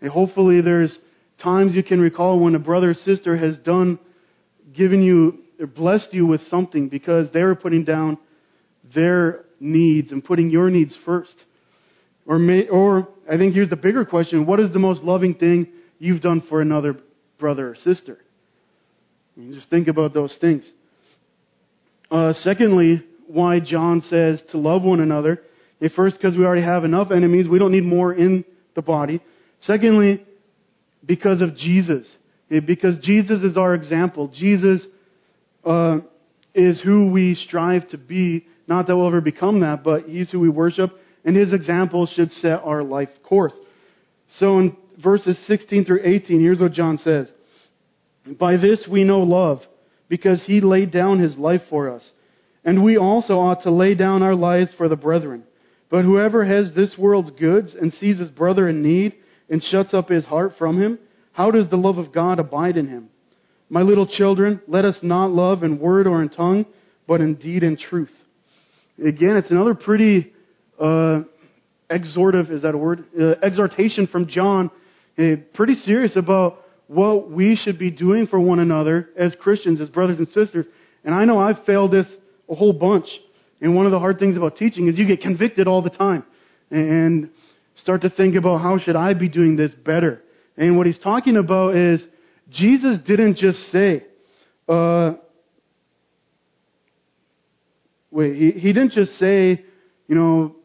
[0.00, 0.98] And hopefully there's
[1.42, 3.98] times you can recall when a brother or sister has done,
[4.74, 8.16] given you, or blessed you with something because they were putting down
[8.94, 11.34] their needs and putting your needs first.
[12.26, 15.68] Or, may, or I think here's the bigger question: What is the most loving thing
[15.98, 16.96] you've done for another
[17.38, 18.18] brother or sister?
[19.52, 20.64] Just think about those things.
[22.12, 25.40] Uh, secondly, why John says to love one another.
[25.96, 28.44] first, because we already have enough enemies, we don't need more in
[28.74, 29.22] the body.
[29.62, 30.22] Secondly,
[31.06, 32.06] because of Jesus.
[32.50, 34.28] because Jesus is our example.
[34.28, 34.86] Jesus
[35.64, 36.00] uh,
[36.54, 38.46] is who we strive to be.
[38.68, 40.90] Not that we'll ever become that, but He's who we worship,
[41.24, 43.54] and His example should set our life course.
[44.38, 47.28] So in verses 16 through 18, here's what John says.
[48.38, 49.62] By this we know love,
[50.12, 52.02] because He laid down His life for us.
[52.66, 55.44] And we also ought to lay down our lives for the brethren.
[55.88, 59.14] But whoever has this world's goods and sees his brother in need
[59.48, 60.98] and shuts up his heart from him,
[61.32, 63.08] how does the love of God abide in him?
[63.70, 66.66] My little children, let us not love in word or in tongue,
[67.08, 68.12] but in deed and truth.
[69.02, 70.30] Again, it's another pretty
[70.78, 71.20] uh,
[71.88, 73.06] exhortive, is that a word?
[73.18, 74.70] Uh, exhortation from John,
[75.18, 76.61] uh, pretty serious about
[76.92, 80.66] what we should be doing for one another as Christians, as brothers and sisters.
[81.04, 82.06] And I know I've failed this
[82.50, 83.06] a whole bunch.
[83.60, 86.24] And one of the hard things about teaching is you get convicted all the time
[86.70, 87.30] and
[87.76, 90.22] start to think about how should I be doing this better.
[90.56, 92.02] And what he's talking about is
[92.50, 94.04] Jesus didn't just say,
[94.68, 95.14] uh,
[98.10, 99.64] wait, he, he didn't just say,
[100.08, 100.56] you know,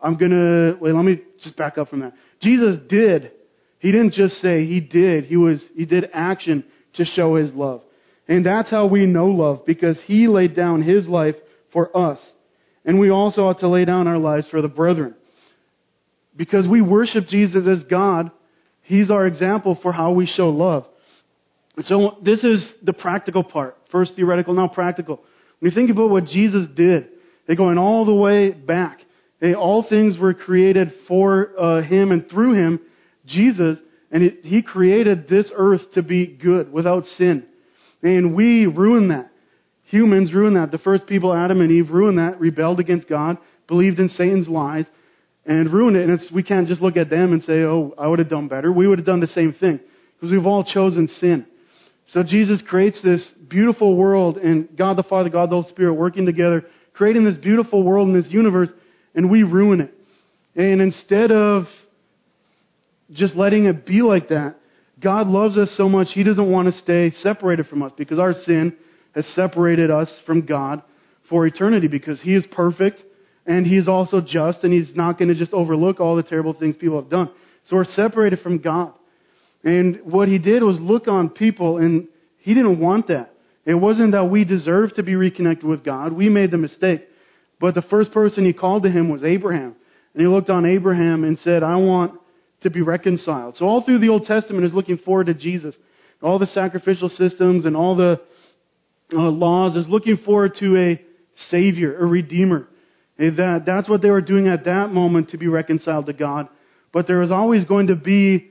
[0.00, 2.14] I'm gonna, wait, let me just back up from that.
[2.42, 3.30] Jesus did.
[3.78, 5.24] He didn't just say, he did.
[5.24, 7.82] He was, he did action to show his love.
[8.28, 11.36] And that's how we know love, because he laid down his life
[11.72, 12.18] for us.
[12.84, 15.14] And we also ought to lay down our lives for the brethren.
[16.36, 18.30] Because we worship Jesus as God,
[18.82, 20.86] he's our example for how we show love.
[21.80, 23.76] So this is the practical part.
[23.92, 25.20] First theoretical, now practical.
[25.58, 27.08] When you think about what Jesus did,
[27.46, 29.00] they're going all the way back.
[29.40, 32.80] They, all things were created for uh, him and through him,
[33.26, 33.78] Jesus,
[34.10, 37.46] and it, he created this earth to be good, without sin.
[38.02, 39.30] And we ruin that.
[39.90, 40.70] Humans ruin that.
[40.70, 44.86] The first people, Adam and Eve, ruined that, rebelled against God, believed in Satan's lies.
[45.46, 46.08] and ruin it.
[46.08, 48.72] And we can't just look at them and say, oh, I would have done better.
[48.72, 49.80] We would have done the same thing
[50.14, 51.46] because we've all chosen sin.
[52.08, 56.26] So Jesus creates this beautiful world and God the Father, God the Holy Spirit working
[56.26, 58.68] together, creating this beautiful world in this universe,
[59.14, 59.94] and we ruin it.
[60.54, 61.64] And instead of
[63.12, 64.56] just letting it be like that,
[65.00, 68.32] God loves us so much, He doesn't want to stay separated from us because our
[68.32, 68.76] sin
[69.14, 70.82] has separated us from God
[71.28, 73.02] for eternity because He is perfect
[73.46, 76.54] and He is also just and He's not going to just overlook all the terrible
[76.54, 77.30] things people have done.
[77.66, 78.92] So we're separated from God.
[79.64, 83.32] And what He did was look on people and He didn't want that.
[83.64, 86.12] It wasn't that we deserved to be reconnected with God.
[86.12, 87.06] We made the mistake.
[87.60, 89.74] But the first person He called to Him was Abraham.
[90.14, 92.20] And He looked on Abraham and said, I want
[92.62, 93.56] to be reconciled.
[93.56, 95.74] So all through the Old Testament is looking forward to Jesus.
[96.22, 98.20] All the sacrificial systems and all the
[99.12, 101.02] uh, laws is looking forward to a
[101.50, 102.68] Savior, a Redeemer.
[103.18, 106.48] That, that's what they were doing at that moment to be reconciled to God.
[106.92, 108.50] But there was always going to be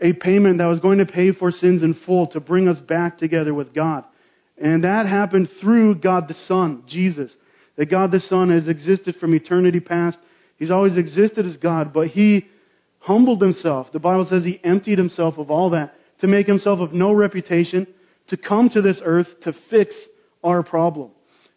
[0.00, 3.18] a payment that was going to pay for sins in full to bring us back
[3.18, 4.04] together with God.
[4.58, 7.30] And that happened through God the Son, Jesus.
[7.76, 10.18] That God the Son has existed from eternity past.
[10.58, 12.46] He's always existed as God, but He
[13.04, 13.88] humbled Himself.
[13.92, 17.86] The Bible says He emptied Himself of all that to make Himself of no reputation,
[18.28, 19.94] to come to this earth to fix
[20.42, 21.10] our problem.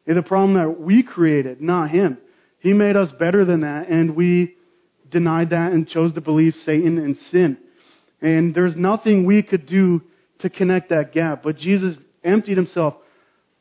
[0.06, 2.18] And the problem that we created, not Him.
[2.60, 4.56] He made us better than that, and we
[5.10, 7.58] denied that and chose to believe Satan and sin.
[8.22, 10.02] And there's nothing we could do
[10.40, 11.44] to connect that gap.
[11.44, 12.96] But Jesus emptied himself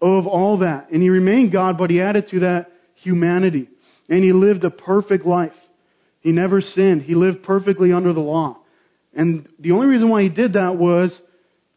[0.00, 0.90] of all that.
[0.90, 3.68] And he remained God, but he added to that humanity.
[4.08, 5.52] And he lived a perfect life.
[6.26, 7.02] He never sinned.
[7.02, 8.58] He lived perfectly under the law.
[9.14, 11.16] And the only reason why he did that was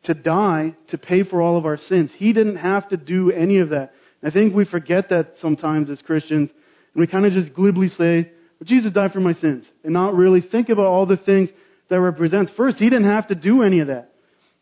[0.05, 2.09] to die to pay for all of our sins.
[2.17, 3.91] He didn't have to do any of that.
[4.23, 6.49] I think we forget that sometimes as Christians.
[6.95, 9.65] And we kind of just glibly say, well, Jesus died for my sins.
[9.83, 11.49] And not really think about all the things
[11.91, 12.51] that represents.
[12.57, 14.15] First, he didn't have to do any of that.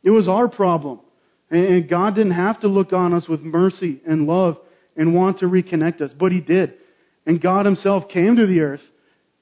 [0.03, 0.99] It was our problem.
[1.49, 4.57] And God didn't have to look on us with mercy and love
[4.97, 6.73] and want to reconnect us, but he did.
[7.25, 8.81] And God himself came to the earth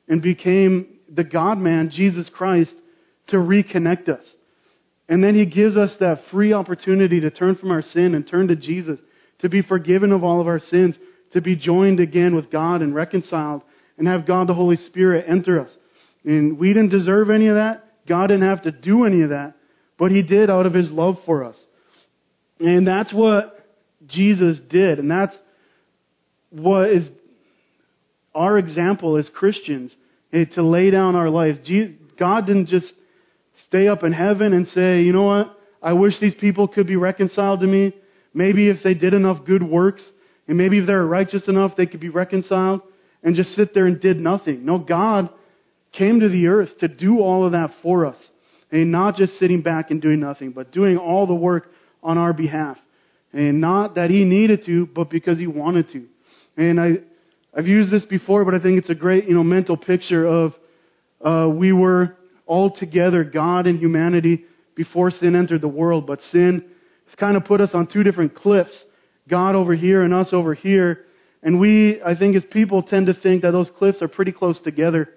[0.08, 2.74] and became the God man, Jesus Christ,
[3.28, 4.24] to reconnect us.
[5.08, 8.48] And then he gives us that free opportunity to turn from our sin and turn
[8.48, 9.00] to Jesus,
[9.40, 10.96] to be forgiven of all of our sins,
[11.34, 13.62] to be joined again with God and reconciled,
[13.98, 15.70] and have God the Holy Spirit enter us.
[16.24, 17.84] And we didn't deserve any of that.
[18.08, 19.54] God didn't have to do any of that.
[19.98, 21.58] But He did out of His love for us.
[22.60, 23.66] And that's what
[24.08, 25.00] Jesus did.
[25.00, 25.36] And that's
[26.50, 27.08] what is
[28.36, 29.96] our example as Christians
[30.32, 31.60] eh, to lay down our lives.
[32.20, 32.94] God didn't just
[33.68, 35.58] stay up in heaven and say, you know what?
[35.82, 37.94] I wish these people could be reconciled to me.
[38.34, 40.04] Maybe if they did enough good works,
[40.48, 42.82] and maybe if they were righteous enough, they could be reconciled
[43.24, 44.66] and just sit there and did nothing.
[44.66, 45.30] No, God
[45.94, 48.18] came to the earth to do all of that for us.
[48.72, 51.68] And not just sitting back and doing nothing, but doing all the work
[52.04, 52.78] on our behalf.
[53.32, 56.06] And not that he needed to, but because he wanted to.
[56.58, 56.90] And I,
[57.58, 60.54] I've used this before, but I think it's a great, you know, mental picture of
[61.24, 64.44] uh, we were all together, God and humanity,
[64.76, 66.06] before sin entered the world.
[66.06, 66.66] But sin
[67.06, 68.78] has kind of put us on two different cliffs.
[69.30, 71.06] God over here and us over here.
[71.44, 74.60] And we, I think as people, tend to think that those cliffs are pretty close
[74.60, 75.10] together.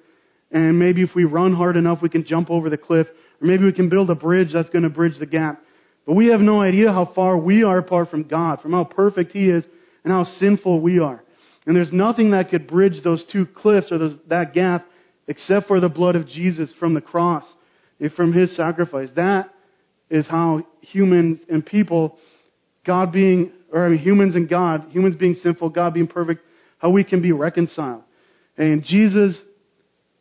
[0.52, 3.08] And maybe if we run hard enough, we can jump over the cliff.
[3.42, 5.60] Or maybe we can build a bridge that's going to bridge the gap.
[6.06, 9.32] But we have no idea how far we are apart from God, from how perfect
[9.32, 9.64] He is,
[10.04, 11.22] and how sinful we are.
[11.68, 14.86] And there's nothing that could bridge those two cliffs or those, that gap
[15.28, 17.44] except for the blood of Jesus from the cross,
[18.16, 19.10] from His sacrifice.
[19.14, 19.50] That
[20.10, 22.18] is how humans and people,
[22.84, 26.40] God being, or I mean humans and God, humans being sinful, God being perfect,
[26.78, 28.02] how we can be reconciled.
[28.56, 29.38] And Jesus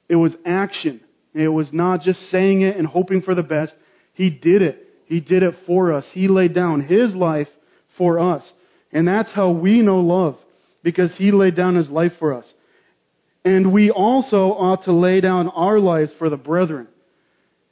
[0.09, 1.01] it was action.
[1.33, 3.73] It was not just saying it and hoping for the best.
[4.13, 4.83] He did it.
[5.05, 6.05] He did it for us.
[6.11, 7.47] He laid down His life
[7.97, 8.43] for us.
[8.91, 10.37] And that's how we know love,
[10.87, 12.45] because He laid down His life for us.
[13.43, 16.87] And we also ought to lay down our lives for the brethren.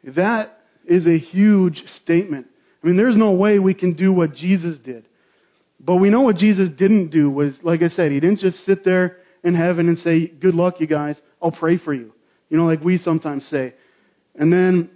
[0.03, 2.47] That is a huge statement.
[2.83, 5.05] I mean, there's no way we can do what Jesus did.
[5.79, 8.83] But we know what Jesus didn't do was, like I said, He didn't just sit
[8.83, 11.15] there in heaven and say, good luck, you guys.
[11.41, 12.11] I'll pray for you.
[12.49, 13.75] You know, like we sometimes say.
[14.35, 14.91] And then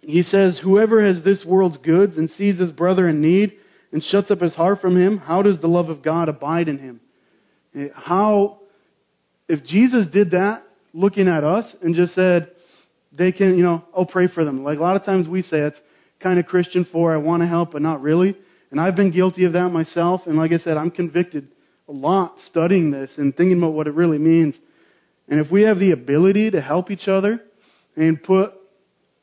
[0.00, 3.54] he says, Whoever has this world's goods and sees his brother in need
[3.90, 6.78] and shuts up his heart from him, how does the love of God abide in
[6.78, 7.00] him?
[7.94, 8.58] How,
[9.48, 10.62] if Jesus did that,
[10.92, 12.50] looking at us and just said,
[13.12, 14.64] they can, you know, I'll pray for them.
[14.64, 15.78] Like a lot of times we say it's
[16.20, 18.36] kind of Christian for I want to help, but not really.
[18.70, 20.22] And I've been guilty of that myself.
[20.26, 21.48] And like I said, I'm convicted
[21.88, 24.54] a lot studying this and thinking about what it really means.
[25.28, 27.40] And if we have the ability to help each other
[27.96, 28.52] and put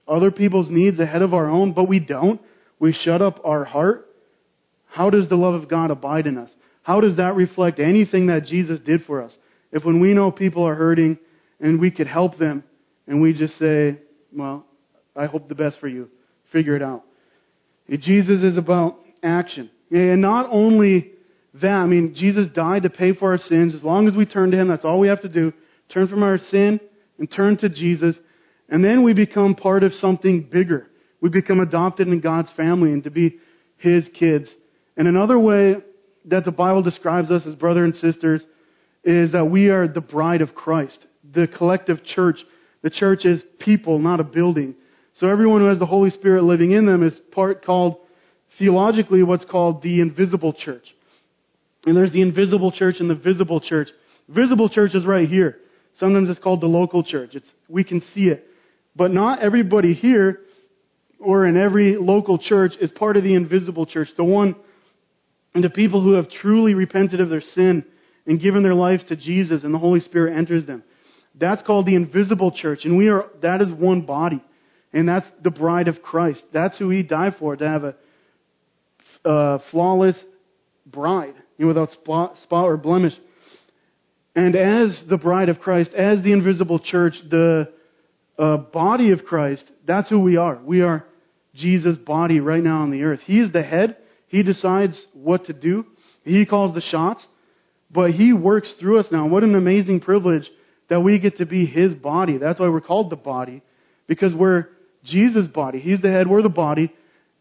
[0.08, 2.42] other people's needs ahead of our own, but we don't,
[2.80, 4.08] we shut up our heart,
[4.88, 6.50] how does the love of God abide in us?
[6.86, 9.34] How does that reflect anything that Jesus did for us?
[9.72, 11.18] If when we know people are hurting
[11.60, 12.64] and we could help them
[13.08, 14.00] and we just say,
[14.32, 14.68] well,
[15.16, 16.10] I hope the best for you.
[16.52, 17.04] Figure it out.
[17.90, 19.72] Jesus is about action.
[19.90, 21.14] And not only
[21.56, 23.74] that, I mean, Jesus died to pay for our sins.
[23.74, 25.54] As long as we turn to Him, that's all we have to do.
[25.92, 26.80] Turn from our sin
[27.18, 28.16] and turn to Jesus.
[28.70, 30.86] And then we become part of something bigger.
[31.20, 33.40] We become adopted in God's family and to be
[33.78, 34.54] His kids.
[34.96, 35.78] And another way
[36.28, 38.42] that the Bible describes us as brother and sisters
[39.04, 40.98] is that we are the bride of Christ.
[41.34, 42.38] The collective church.
[42.82, 44.76] The church is people, not a building.
[45.16, 47.98] So everyone who has the Holy Spirit living in them is part called,
[48.60, 50.84] theologically, what's called the invisible church.
[51.86, 53.90] And there's the invisible church and the visible church.
[54.28, 55.58] Visible church is right here.
[56.00, 57.32] Sometimes it's called the local church.
[57.34, 58.46] It's, we can see it.
[58.96, 60.42] But not everybody here
[61.20, 64.10] or in every local church is part of the invisible church.
[64.18, 64.56] The one,
[65.56, 67.86] and the people who have truly repented of their sin
[68.28, 70.84] and given their lives to Jesus and the Holy Spirit enters them.
[71.34, 72.82] That's called the invisible church.
[72.84, 74.44] And we are, that is one body.
[74.94, 76.44] And that's the bride of Christ.
[76.54, 77.96] That's who He died for, to have
[79.26, 80.18] a flawless
[80.86, 83.14] bride, you know, without spot, spot or blemish.
[84.36, 87.72] And as the bride of Christ, as the invisible church, the
[88.38, 90.60] uh, body of Christ, that's who we are.
[90.64, 91.06] We are
[91.54, 93.22] Jesus' body right now on the earth.
[93.26, 93.98] He is the head.
[94.28, 95.86] He decides what to do.
[96.24, 97.26] He calls the shots.
[97.92, 99.28] But He works through us now.
[99.28, 100.50] What an amazing privilege
[100.90, 102.38] that we get to be His body.
[102.38, 103.62] That's why we're called the body.
[104.08, 104.68] Because we're
[105.04, 105.80] Jesus' body.
[105.80, 106.92] He's the head, we're the body.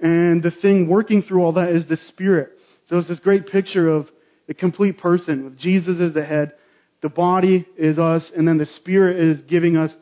[0.01, 2.51] And the thing working through all that is the Spirit.
[2.89, 4.09] So it's this great picture of
[4.49, 6.53] a complete person with Jesus as the head.
[7.01, 9.93] The body is us, and then the Spirit is giving us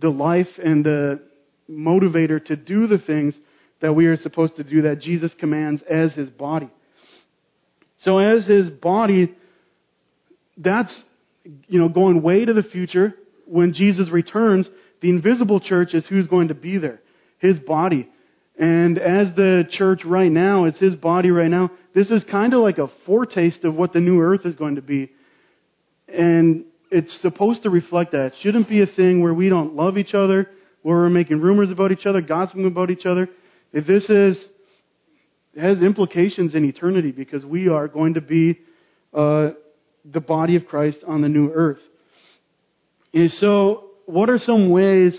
[0.00, 1.20] the life and the
[1.70, 3.36] motivator to do the things
[3.84, 6.70] that we are supposed to do that Jesus commands as his body.
[7.98, 9.34] So as his body,
[10.56, 11.02] that's,
[11.68, 13.12] you know, going way to the future.
[13.46, 14.66] When Jesus returns,
[15.02, 17.00] the invisible church is who's going to be there
[17.40, 18.08] his body.
[18.58, 22.60] And as the church right now, it's his body right now, this is kind of
[22.60, 25.10] like a foretaste of what the new earth is going to be.
[26.08, 28.28] And it's supposed to reflect that.
[28.28, 30.48] It shouldn't be a thing where we don't love each other,
[30.80, 33.28] where we're making rumors about each other, gossiping about each other.
[33.74, 34.42] If this is
[35.60, 38.58] has implications in eternity because we are going to be
[39.12, 39.50] uh,
[40.04, 41.78] the body of Christ on the new earth.
[43.12, 45.14] And so, what are some ways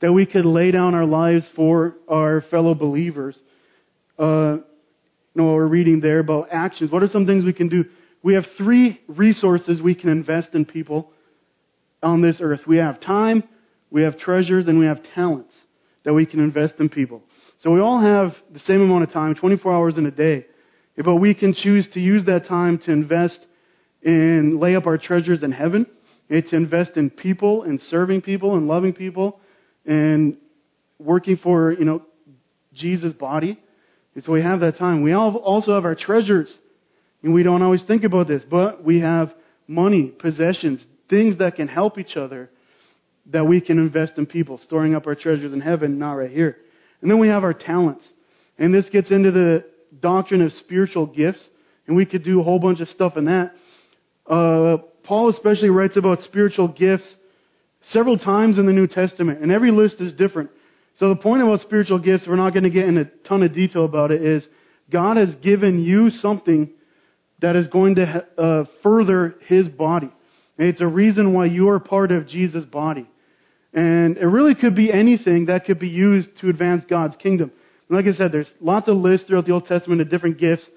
[0.00, 3.38] that we could lay down our lives for our fellow believers.
[4.18, 4.56] Uh,
[5.34, 6.90] you know, we're reading there about actions.
[6.90, 7.84] What are some things we can do?
[8.22, 11.12] We have three resources we can invest in people
[12.02, 12.60] on this earth.
[12.66, 13.44] We have time,
[13.90, 15.52] we have treasures, and we have talents
[16.04, 17.22] that we can invest in people.
[17.60, 20.46] So we all have the same amount of time, 24 hours in a day.
[20.96, 23.38] But we can choose to use that time to invest
[24.02, 25.86] in, lay up our treasures in heaven,
[26.30, 29.40] eh, to invest in people and serving people and loving people
[29.84, 30.38] and
[30.98, 32.02] working for, you know,
[32.72, 33.58] Jesus' body.
[34.14, 35.02] And so we have that time.
[35.02, 36.54] We also have our treasures.
[37.22, 39.34] And we don't always think about this, but we have
[39.68, 42.48] money, possessions, things that can help each other
[43.26, 46.56] that we can invest in people, storing up our treasures in heaven, not right here.
[47.02, 48.04] And then we have our talents.
[48.58, 49.64] And this gets into the
[50.00, 51.42] doctrine of spiritual gifts.
[51.86, 53.52] And we could do a whole bunch of stuff in that.
[54.26, 57.16] Uh, Paul especially writes about spiritual gifts
[57.88, 60.50] several times in the New Testament, and every list is different.
[60.98, 63.54] So the point about spiritual gifts, we're not going to get in a ton of
[63.54, 64.46] detail about it, is
[64.90, 66.70] God has given you something
[67.40, 70.10] that is going to uh, further His body.
[70.58, 73.08] And it's a reason why you are part of Jesus' body.
[73.72, 77.52] And it really could be anything that could be used to advance God's kingdom.
[77.88, 80.68] And like I said, there's lots of lists throughout the Old Testament of different gifts.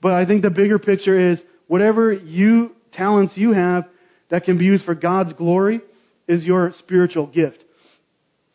[0.00, 3.84] But I think the bigger picture is whatever you talents you have
[4.30, 5.80] that can be used for God's glory
[6.26, 7.58] is your spiritual gift.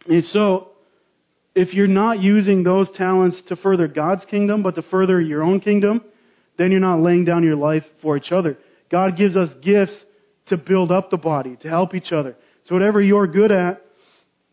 [0.07, 0.69] And so,
[1.55, 5.61] if you're not using those talents to further God's kingdom, but to further your own
[5.61, 6.01] kingdom,
[6.57, 8.57] then you're not laying down your life for each other.
[8.91, 9.95] God gives us gifts
[10.47, 12.35] to build up the body, to help each other.
[12.65, 13.81] So whatever you're good at,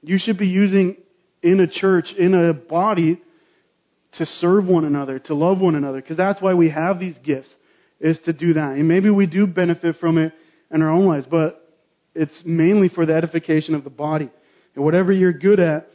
[0.03, 0.97] you should be using
[1.43, 3.21] in a church, in a body,
[4.19, 7.49] to serve one another, to love one another, because that's why we have these gifts,
[8.01, 8.73] is to do that.
[8.73, 10.33] And maybe we do benefit from it
[10.71, 11.67] in our own lives, but
[12.15, 14.31] it's mainly for the edification of the body.
[14.75, 15.89] And whatever you're good at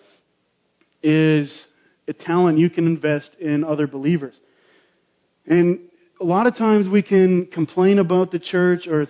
[1.03, 1.67] is
[2.07, 4.35] a talent you can invest in other believers.
[5.45, 5.79] And
[6.19, 9.05] a lot of times we can complain about the church or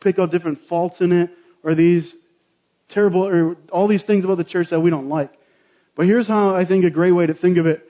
[0.00, 1.30] pick out different faults in it
[1.64, 2.14] or these
[2.94, 5.30] terrible, or all these things about the church that we don't like.
[5.96, 7.82] But here's how I think a great way to think of it.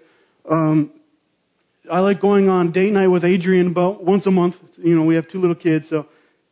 [0.51, 0.93] Um,
[1.91, 4.57] I like going on date night with Adrian about once a month.
[4.77, 6.07] You know, we have two little kids, so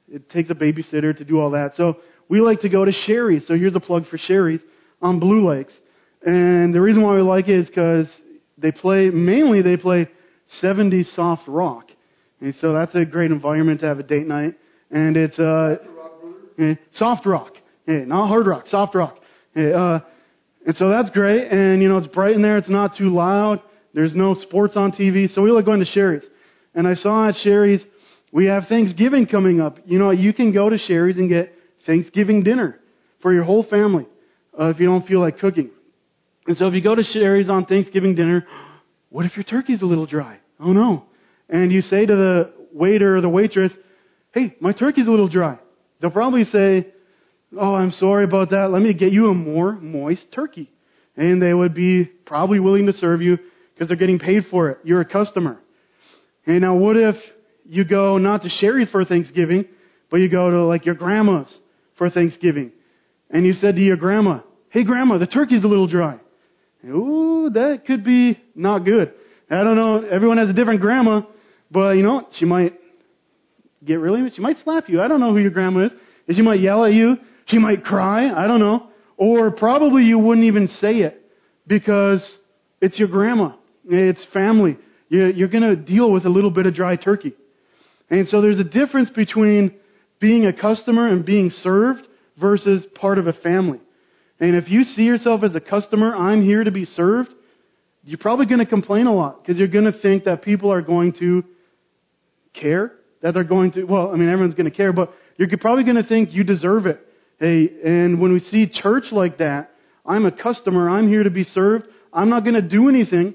[0.09, 1.72] it takes a babysitter to do all that.
[1.76, 1.98] So
[2.28, 3.46] we like to go to Shari's.
[3.46, 4.61] So here's a plug for Shari's
[5.00, 5.72] on Blue Lakes.
[6.24, 8.07] And the reason why we like it is because
[8.59, 10.09] they play, mainly they play
[10.62, 11.86] 70s soft rock.
[12.40, 14.55] And so that's a great environment to have a date night.
[14.90, 15.76] And it's, uh,
[16.92, 17.55] soft rock.
[17.89, 19.18] Eh, not hard rock, soft rock.
[19.57, 20.01] Eh, uh,
[20.66, 21.49] and so that's great.
[21.49, 22.59] And, you know, it's bright in there.
[22.59, 23.61] It's not too loud.
[23.95, 25.33] There's no sports on TV.
[25.33, 26.24] So we like going to Shari's.
[26.74, 27.83] And I saw at Shari's,
[28.33, 29.78] we have Thanksgiving coming up.
[29.85, 31.53] You know, you can go to Shari's and get
[31.85, 32.80] Thanksgiving dinner
[33.20, 34.07] for your whole family
[34.59, 35.70] uh, if you don't feel like cooking.
[36.47, 38.47] And so if you go to Shari's on Thanksgiving dinner,
[39.11, 40.39] what if your turkey's a little dry?
[40.59, 41.05] Oh no.
[41.49, 43.72] And you say to the waiter or the waitress,
[44.33, 45.59] hey, my turkey's a little dry.
[46.01, 46.89] They'll probably say,
[47.59, 48.70] oh, I'm sorry about that.
[48.70, 50.70] Let me get you a more moist turkey.
[51.16, 53.38] And they would be probably willing to serve you
[53.74, 54.78] because they're getting paid for it.
[54.84, 55.59] You're a customer.
[56.46, 57.16] And now what if
[57.64, 59.66] you go not to Shari's for Thanksgiving,
[60.11, 61.53] but you go to like your grandma's
[61.96, 62.72] for Thanksgiving.
[63.30, 64.40] And you said to your grandma,
[64.70, 66.18] hey grandma, the turkey's a little dry.
[66.84, 69.12] Ooh, that could be not good.
[69.50, 71.22] I don't know, everyone has a different grandma,
[71.70, 72.74] but you know, she might
[73.84, 75.00] get really, she might slap you.
[75.00, 75.92] I don't know who your grandma is.
[76.26, 77.16] And she might yell at you.
[77.47, 78.30] She might cry.
[78.30, 78.88] I don't know.
[79.16, 81.20] Or probably you wouldn't even say it
[81.66, 82.38] because
[82.80, 83.55] it's your grandma.
[83.88, 84.78] It's family.
[85.09, 87.34] You're going to deal with a little bit of dry turkey.
[88.11, 89.74] And so there's a difference between
[90.20, 92.07] being a customer and being served
[92.40, 93.80] versus part of a family.
[94.40, 97.30] And if you see yourself as a customer, I'm here to be served,
[98.05, 100.82] you're probably going to complain a lot because you're going to think that people are
[100.82, 101.45] going to
[102.53, 105.84] care, that they're going to, well, I mean, everyone's going to care, but you're probably
[105.84, 107.01] going to think you deserve it.
[107.43, 109.72] Hey, and when we see church like that,
[110.07, 113.34] I'm a customer, I'm here to be served, I'm not going to do anything.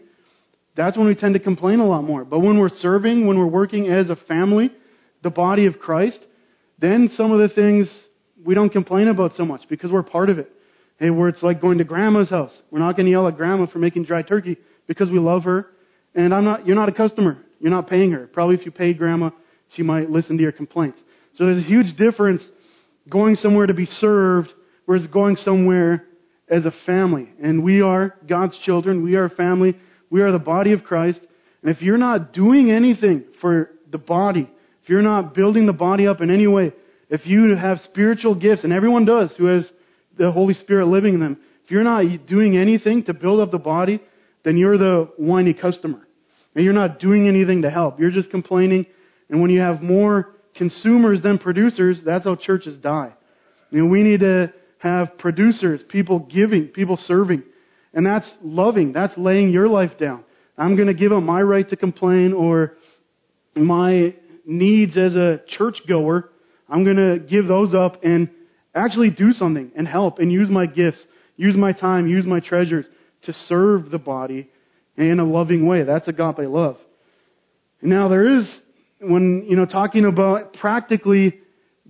[0.78, 2.24] That's when we tend to complain a lot more.
[2.24, 4.72] But when we're serving, when we're working as a family,
[5.24, 6.20] the body of Christ,
[6.80, 7.94] then some of the things
[8.46, 10.54] we don't complain about so much because we're part of it.
[11.00, 12.58] Hey, where it's like going to grandma's house.
[12.72, 14.56] We're not going to yell at grandma for making dry turkey
[14.88, 15.68] because we love her.
[16.16, 17.44] And I'm not, you're not a customer.
[17.60, 18.26] You're not paying her.
[18.28, 19.32] Probably if you paid grandma,
[19.76, 20.98] she might listen to your complaints.
[21.36, 22.42] So there's a huge difference
[23.10, 24.50] going somewhere to be served
[24.88, 26.06] versus going somewhere
[26.50, 27.30] as a family.
[27.42, 29.04] And we are God's children.
[29.04, 29.78] We are a family.
[30.10, 31.20] We are the body of Christ.
[31.62, 34.50] And if you're not doing anything for the body,
[34.84, 36.74] if you're not building the body up in any way,
[37.10, 39.66] if you have spiritual gifts, and everyone does who has
[40.18, 43.58] the Holy Spirit living in them, if you're not doing anything to build up the
[43.58, 44.02] body,
[44.44, 46.08] then you're the whiny customer.
[46.56, 48.00] And you're not doing anything to help.
[48.00, 48.86] You're just complaining.
[49.30, 53.14] And when you have more consumers than producers, that's how churches die.
[53.72, 57.44] You know, we need to have producers, people giving, people serving.
[57.94, 58.94] And that's loving.
[58.94, 60.24] That's laying your life down.
[60.58, 62.78] I'm going to give up my right to complain or
[63.56, 66.30] my needs as a churchgoer
[66.70, 68.30] I'm going to give those up and
[68.76, 71.04] actually do something and help and use my gifts,
[71.36, 72.86] use my time, use my treasures
[73.24, 74.50] to serve the body
[74.98, 75.84] in a loving way.
[75.84, 76.78] That's agape love.
[77.82, 78.48] Now there is,
[79.00, 81.40] when, you know, talking about practically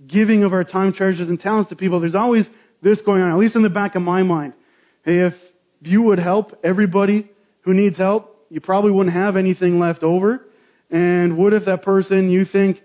[0.06, 2.46] giving of our time, treasures, and talents to people, there's always
[2.82, 4.52] this going on, at least in the back of my mind.
[5.04, 5.34] Hey, if
[5.80, 7.30] you would help everybody
[7.62, 10.44] who needs help, you probably wouldn't have anything left over.
[10.90, 12.78] And what if that person you think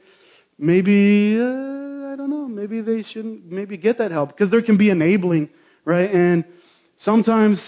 [0.57, 4.77] maybe, uh, I don't know, maybe they shouldn't maybe get that help because there can
[4.77, 5.49] be enabling,
[5.85, 6.09] right?
[6.09, 6.43] And
[7.01, 7.61] sometimes,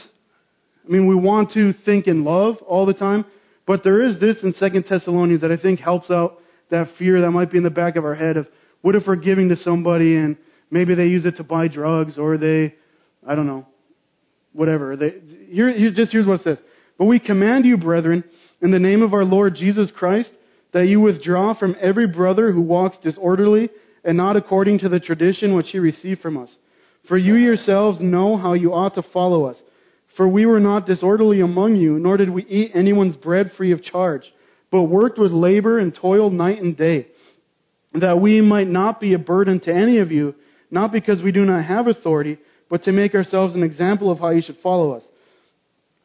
[0.86, 3.26] I mean, we want to think in love all the time,
[3.66, 6.40] but there is this in Second Thessalonians that I think helps out
[6.72, 8.48] that fear that might be in the back of our head of
[8.82, 10.38] what if we're giving to somebody and
[10.70, 12.76] maybe they use it to buy drugs or they,
[13.26, 13.66] I don't know,
[14.54, 14.96] whatever.
[14.96, 15.16] They,
[15.50, 16.58] here, here, just here's what it says.
[16.98, 18.24] But we command you, brethren,
[18.62, 20.32] in the name of our Lord Jesus Christ,
[20.74, 23.70] that you withdraw from every brother who walks disorderly
[24.04, 26.50] and not according to the tradition which he received from us.
[27.08, 29.58] For you yourselves know how you ought to follow us.
[30.16, 33.84] For we were not disorderly among you, nor did we eat anyone's bread free of
[33.84, 34.24] charge,
[34.76, 37.08] but worked with labor and toiled night and day,
[37.94, 40.36] that we might not be a burden to any of you,
[40.70, 42.38] not because we do not have authority,
[42.70, 45.04] but to make ourselves an example of how you should follow us.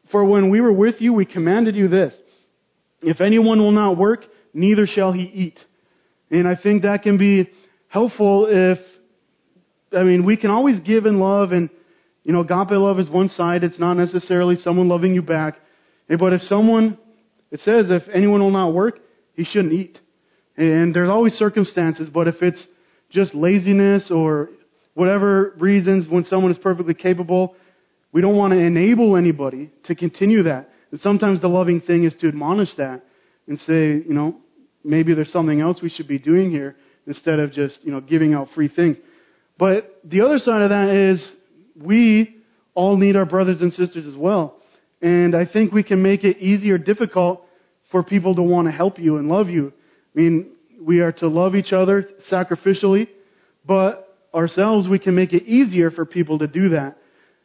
[0.09, 2.13] For when we were with you, we commanded you this,
[3.01, 5.59] if anyone will not work, neither shall he eat.
[6.29, 7.49] And I think that can be
[7.89, 8.79] helpful if,
[9.91, 11.69] I mean, we can always give in love and,
[12.23, 13.65] you know, agape love is one side.
[13.65, 15.55] It's not necessarily someone loving you back.
[16.07, 16.97] But if someone,
[17.51, 18.99] it says if anyone will not work,
[19.33, 19.99] he shouldn't eat.
[20.57, 22.65] And there's always circumstances, but if it's
[23.09, 24.49] just laziness or
[24.93, 27.55] whatever reasons, when someone is perfectly capable,
[28.11, 30.69] we don't want to enable anybody to continue that.
[30.91, 33.03] And sometimes the loving thing is to admonish that
[33.47, 34.35] and say, you know,
[34.83, 36.75] maybe there's something else we should be doing here
[37.07, 38.97] instead of just, you know, giving out free things.
[39.57, 41.33] But the other side of that is
[41.75, 42.35] we
[42.73, 44.60] all need our brothers and sisters as well.
[45.01, 47.43] And I think we can make it easy or difficult
[47.91, 49.73] for people to want to help you and love you.
[50.15, 53.07] I mean, we are to love each other sacrificially,
[53.65, 56.97] but ourselves we can make it easier for people to do that.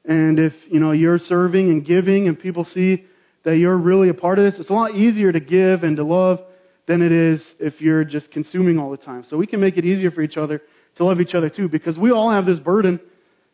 [0.05, 3.05] And if, you know, you're serving and giving and people see
[3.45, 6.05] that you're really a part of this, it's a lot easier to give and to
[6.05, 6.41] love
[6.87, 9.25] than it is if you're just consuming all the time.
[9.29, 10.63] So we can make it easier for each other
[10.97, 13.01] to love each other too, because we all have this burden,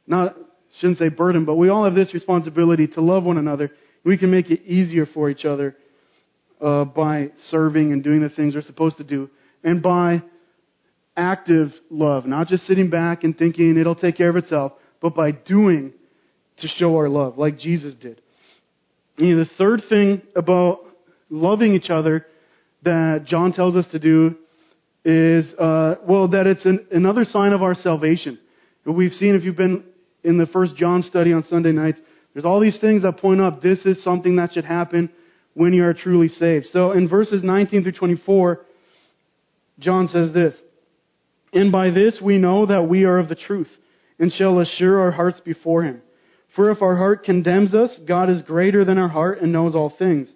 [0.07, 0.36] not,
[0.78, 3.70] shouldn't say burden, but we all have this responsibility to love one another.
[4.05, 5.76] We can make it easier for each other
[6.61, 9.30] uh, by serving and doing the things we're supposed to do,
[9.62, 10.22] and by
[11.16, 15.30] active love, not just sitting back and thinking it'll take care of itself, but by
[15.30, 15.92] doing
[16.59, 18.20] to show our love, like Jesus did.
[19.18, 20.78] And the third thing about
[21.28, 22.26] loving each other
[22.84, 24.36] that John tells us to do
[25.05, 28.38] is, uh, well, that it's an, another sign of our salvation.
[28.84, 29.84] We've seen, if you've been
[30.24, 31.98] in the first John study on Sunday nights,
[32.33, 35.11] there's all these things that point up this is something that should happen
[35.55, 36.66] when you are truly saved.
[36.72, 38.61] So in verses 19 through 24,
[39.78, 40.55] John says this,
[41.53, 43.68] And by this we know that we are of the truth,
[44.18, 46.01] and shall assure our hearts before him.
[46.55, 49.95] For if our heart condemns us, God is greater than our heart and knows all
[49.99, 50.28] things.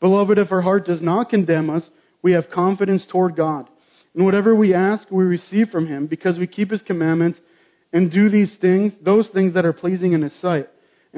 [0.00, 1.88] Beloved, if our heart does not condemn us,
[2.22, 3.68] we have confidence toward God.
[4.14, 7.38] And whatever we ask, we receive from him, because we keep his commandments
[7.92, 10.68] and do these things, those things that are pleasing in his sight.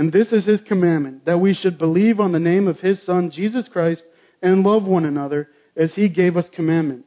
[0.01, 3.31] And this is his commandment, that we should believe on the name of his Son,
[3.31, 4.03] Jesus Christ,
[4.41, 7.05] and love one another as he gave us commandment.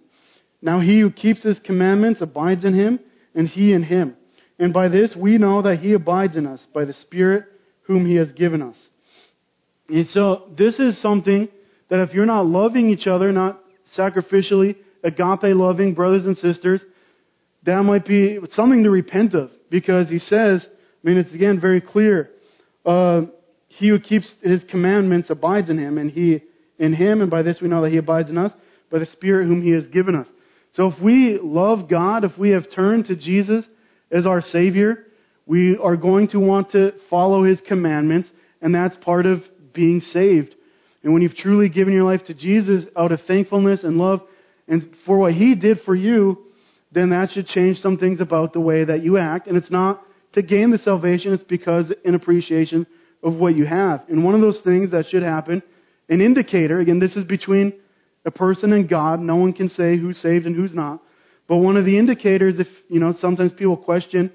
[0.62, 3.00] Now he who keeps his commandments abides in him,
[3.34, 4.16] and he in him.
[4.60, 7.46] And by this we know that he abides in us, by the Spirit
[7.88, 8.76] whom he has given us.
[9.90, 11.48] And so this is something
[11.90, 13.60] that if you're not loving each other, not
[13.98, 16.80] sacrificially, agape loving brothers and sisters,
[17.64, 19.50] that might be something to repent of.
[19.72, 22.30] Because he says, I mean, it's again very clear,
[22.86, 23.22] uh,
[23.68, 26.44] he who keeps his commandments abides in him, and he
[26.78, 28.52] in him, and by this we know that he abides in us,
[28.92, 30.28] by the Spirit whom he has given us.
[30.76, 33.66] So if we love God, if we have turned to Jesus
[34.12, 35.06] as our Savior,
[35.46, 38.30] we are going to want to follow his commandments,
[38.62, 39.42] and that's part of
[39.74, 40.56] being saved.
[41.04, 44.22] And when you've truly given your life to Jesus out of thankfulness and love,
[44.68, 46.46] and for what he did for you,
[46.92, 49.48] then that should change some things about the way that you act.
[49.48, 50.02] And it's not
[50.34, 52.86] to gain the salvation, it's because in appreciation
[53.24, 54.04] of what you have.
[54.10, 55.64] And one of those things that should happen,
[56.10, 57.74] an indicator, again, this is between
[58.26, 59.20] a person and God.
[59.20, 61.02] No one can say who's saved and who's not.
[61.48, 64.32] But one of the indicators, if, you know, sometimes people question,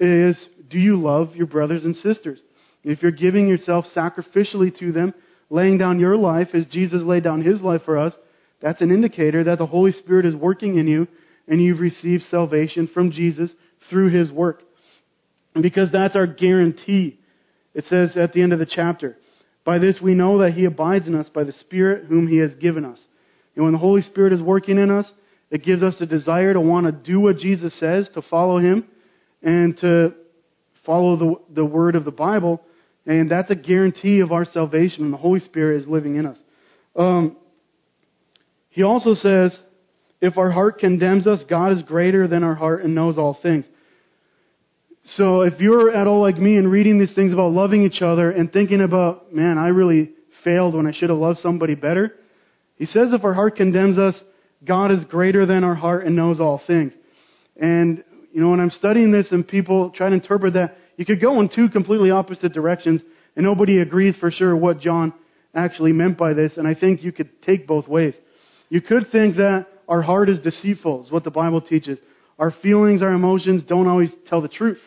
[0.00, 2.40] is do you love your brothers and sisters?
[2.84, 5.14] If you're giving yourself sacrificially to them,
[5.50, 8.14] laying down your life as Jesus laid down his life for us,
[8.60, 11.06] that's an indicator that the Holy Spirit is working in you
[11.46, 13.50] and you've received salvation from Jesus
[13.88, 14.62] through his work.
[15.56, 17.18] And because that's our guarantee.
[17.72, 19.16] It says at the end of the chapter,
[19.64, 22.52] by this we know that he abides in us by the Spirit whom he has
[22.56, 23.00] given us.
[23.54, 25.10] And when the Holy Spirit is working in us,
[25.50, 28.84] it gives us a desire to want to do what Jesus says, to follow him,
[29.42, 30.12] and to
[30.84, 32.60] follow the, the word of the Bible.
[33.06, 36.36] And that's a guarantee of our salvation when the Holy Spirit is living in us.
[36.94, 37.38] Um,
[38.68, 39.58] he also says,
[40.20, 43.64] if our heart condemns us, God is greater than our heart and knows all things.
[45.10, 48.32] So if you're at all like me and reading these things about loving each other
[48.32, 50.10] and thinking about, man, I really
[50.42, 52.12] failed when I should have loved somebody better,
[52.74, 54.20] he says if our heart condemns us,
[54.64, 56.92] God is greater than our heart and knows all things.
[57.56, 58.02] And,
[58.32, 61.40] you know, when I'm studying this and people try to interpret that, you could go
[61.40, 63.00] in two completely opposite directions
[63.36, 65.14] and nobody agrees for sure what John
[65.54, 66.56] actually meant by this.
[66.56, 68.14] And I think you could take both ways.
[68.70, 72.00] You could think that our heart is deceitful, is what the Bible teaches.
[72.40, 74.80] Our feelings, our emotions don't always tell the truth.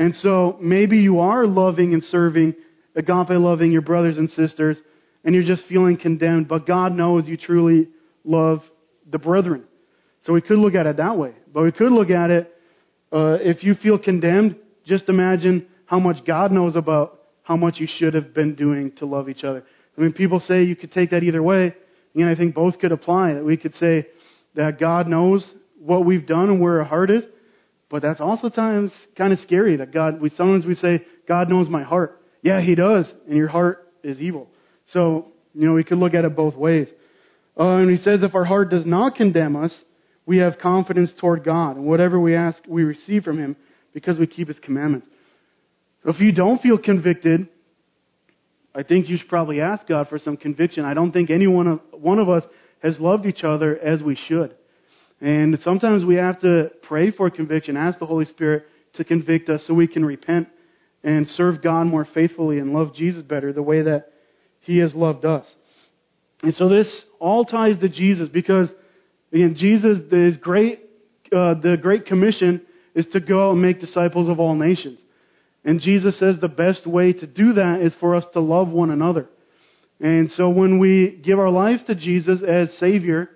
[0.00, 2.54] And so maybe you are loving and serving,
[2.96, 4.78] agape loving your brothers and sisters,
[5.24, 7.86] and you're just feeling condemned, but God knows you truly
[8.24, 8.60] love
[9.10, 9.64] the brethren.
[10.24, 11.34] So we could look at it that way.
[11.52, 12.50] But we could look at it,
[13.12, 17.86] uh, if you feel condemned, just imagine how much God knows about how much you
[17.98, 19.62] should have been doing to love each other.
[19.98, 21.74] I mean, people say you could take that either way.
[22.14, 23.34] And I think both could apply.
[23.34, 24.06] That we could say
[24.54, 25.48] that God knows
[25.78, 27.24] what we've done and where our heart is,
[27.90, 29.76] but that's also times kind of scary.
[29.76, 32.22] That God, we sometimes we say God knows my heart.
[32.42, 34.48] Yeah, He does, and your heart is evil.
[34.92, 36.88] So you know we could look at it both ways.
[37.58, 39.74] Uh, and He says if our heart does not condemn us,
[40.24, 43.56] we have confidence toward God, and whatever we ask, we receive from Him
[43.92, 45.08] because we keep His commandments.
[46.04, 47.48] So if you don't feel convicted,
[48.74, 50.84] I think you should probably ask God for some conviction.
[50.84, 52.44] I don't think any one of, one of us
[52.82, 54.54] has loved each other as we should.
[55.20, 58.64] And sometimes we have to pray for conviction, ask the Holy Spirit
[58.94, 60.48] to convict us so we can repent
[61.02, 64.06] and serve God more faithfully and love Jesus better the way that
[64.60, 65.46] He has loved us.
[66.42, 68.70] And so this all ties to Jesus because,
[69.32, 70.80] again, Jesus, is great,
[71.32, 72.62] uh, the Great Commission
[72.94, 74.98] is to go and make disciples of all nations.
[75.64, 78.90] And Jesus says the best way to do that is for us to love one
[78.90, 79.28] another.
[80.00, 83.28] And so when we give our life to Jesus as Savior,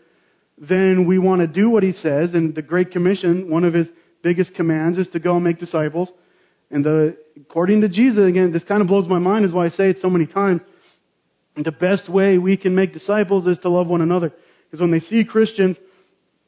[0.59, 2.35] then we want to do what He says.
[2.35, 3.89] And the Great Commission, one of His
[4.23, 6.11] biggest commands is to go and make disciples.
[6.71, 9.69] And the, according to Jesus, again, this kind of blows my mind is why I
[9.71, 10.63] say it so many times.
[11.57, 14.33] The best way we can make disciples is to love one another.
[14.65, 15.77] Because when they see Christians,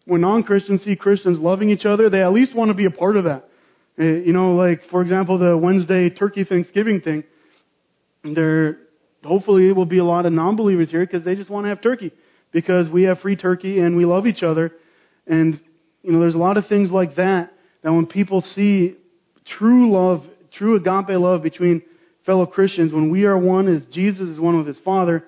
[0.05, 3.17] when non-Christians see Christians loving each other, they at least want to be a part
[3.17, 3.49] of that.
[3.99, 7.25] Uh, you know, like, for example, the Wednesday turkey Thanksgiving thing,
[8.25, 8.79] there,
[9.25, 12.13] hopefully will be a lot of non-believers here because they just want to have turkey.
[12.57, 14.73] Because we have free turkey and we love each other.
[15.27, 15.61] And,
[16.03, 17.53] you know, there's a lot of things like that,
[17.83, 18.97] that when people see
[19.59, 20.23] true love,
[20.57, 21.83] true agape love between
[22.25, 25.23] fellow Christians, when we are one as Jesus is one with his Father,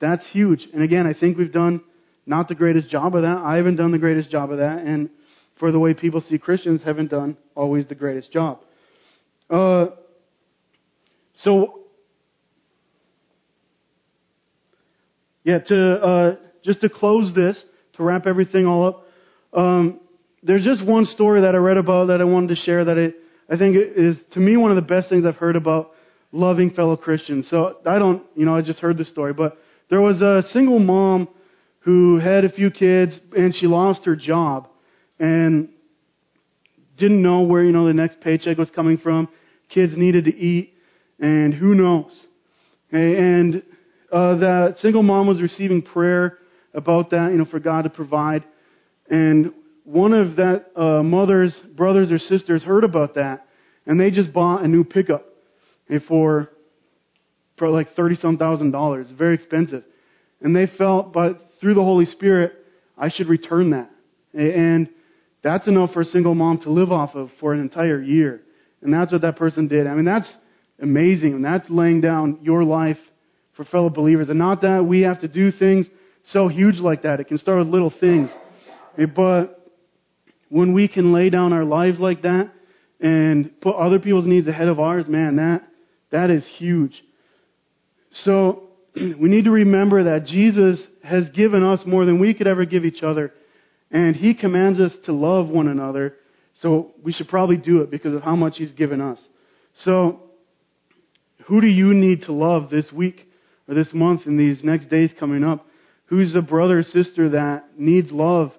[0.00, 0.68] that's huge.
[0.72, 1.80] And again, I think we've done
[2.26, 3.38] not the greatest job of that.
[3.38, 4.78] I haven't done the greatest job of that.
[4.78, 5.10] And
[5.58, 8.60] for the way people see Christians, haven't done always the greatest job.
[9.50, 9.86] Uh,
[11.38, 11.80] so,
[15.42, 17.62] yeah, to uh, just to close this,
[17.94, 19.04] to wrap everything all up,
[19.52, 20.00] um,
[20.42, 23.16] there's just one story that I read about that I wanted to share that it,
[23.50, 25.92] I think is, to me, one of the best things I've heard about
[26.32, 27.48] loving fellow Christians.
[27.50, 29.58] So I don't, you know, I just heard the story, but
[29.90, 31.28] there was a single mom
[31.80, 34.68] who had a few kids and she lost her job
[35.18, 35.70] and
[36.98, 39.28] didn't know where, you know, the next paycheck was coming from.
[39.70, 40.74] Kids needed to eat
[41.18, 42.26] and who knows.
[42.88, 43.62] Okay, and
[44.12, 46.38] uh, that single mom was receiving prayer
[46.78, 48.44] about that, you know, for God to provide.
[49.10, 49.52] And
[49.84, 53.46] one of that uh, mother's brothers or sisters heard about that,
[53.86, 55.26] and they just bought a new pickup
[56.06, 56.50] for
[57.58, 59.82] for like thirty some thousand dollars, very expensive.
[60.40, 62.52] And they felt, but through the Holy Spirit,
[62.96, 63.90] I should return that.
[64.32, 64.88] And
[65.42, 68.42] that's enough for a single mom to live off of for an entire year.
[68.82, 69.86] And that's what that person did.
[69.86, 70.30] I mean, that's
[70.80, 71.34] amazing.
[71.34, 72.98] And that's laying down your life
[73.56, 74.28] for fellow believers.
[74.28, 75.86] And not that we have to do things
[76.32, 77.20] so huge like that.
[77.20, 78.30] It can start with little things.
[79.14, 79.58] But
[80.48, 82.52] when we can lay down our lives like that
[83.00, 85.62] and put other people's needs ahead of ours, man, that
[86.10, 86.92] that is huge.
[88.12, 92.64] So, we need to remember that Jesus has given us more than we could ever
[92.64, 93.32] give each other.
[93.90, 96.14] And He commands us to love one another.
[96.60, 99.18] So we should probably do it because of how much He's given us.
[99.84, 100.22] So,
[101.46, 103.26] who do you need to love this week
[103.68, 105.66] or this month and these next days coming up?
[106.08, 108.52] Who's a brother or sister that needs love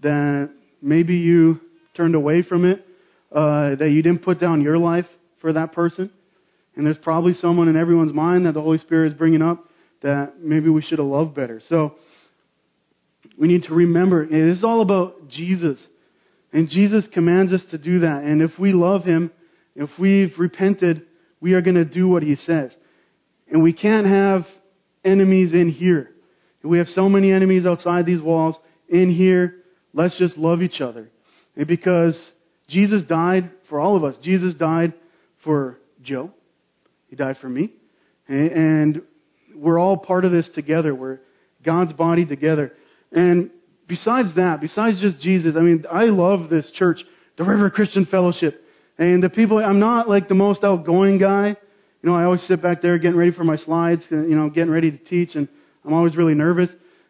[0.00, 0.50] that
[0.82, 1.60] maybe you
[1.96, 2.84] turned away from it,
[3.32, 5.06] uh, that you didn't put down your life
[5.40, 6.10] for that person?
[6.74, 9.64] And there's probably someone in everyone's mind that the Holy Spirit is bringing up
[10.02, 11.60] that maybe we should have loved better.
[11.68, 11.94] So
[13.36, 15.78] we need to remember it is all about Jesus.
[16.52, 18.22] And Jesus commands us to do that.
[18.22, 19.30] And if we love Him,
[19.74, 21.02] if we've repented,
[21.40, 22.72] we are going to do what He says.
[23.50, 24.42] And we can't have
[25.04, 26.10] enemies in here.
[26.62, 28.56] We have so many enemies outside these walls.
[28.88, 29.56] In here,
[29.92, 31.10] let's just love each other.
[31.56, 32.18] And because
[32.68, 34.14] Jesus died for all of us.
[34.22, 34.94] Jesus died
[35.44, 36.30] for Joe.
[37.08, 37.72] He died for me.
[38.28, 39.02] And
[39.54, 40.94] we're all part of this together.
[40.94, 41.20] We're
[41.64, 42.72] God's body together.
[43.10, 43.50] And
[43.88, 46.98] besides that, besides just Jesus, I mean, I love this church,
[47.36, 48.62] the River Christian Fellowship.
[48.98, 51.56] And the people, I'm not like the most outgoing guy.
[52.02, 54.70] You know, I always sit back there getting ready for my slides, you know, getting
[54.70, 55.48] ready to teach, and
[55.88, 56.68] I'm always really nervous.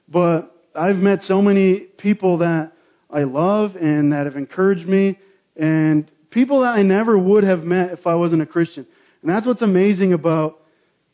[0.09, 2.73] But I've met so many people that
[3.11, 5.19] I love and that have encouraged me,
[5.57, 8.87] and people that I never would have met if I wasn't a Christian.
[9.23, 10.61] And that's what's amazing about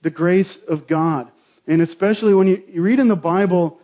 [0.03, 1.31] the grace of God.
[1.67, 3.79] And especially when you, you read in the Bible,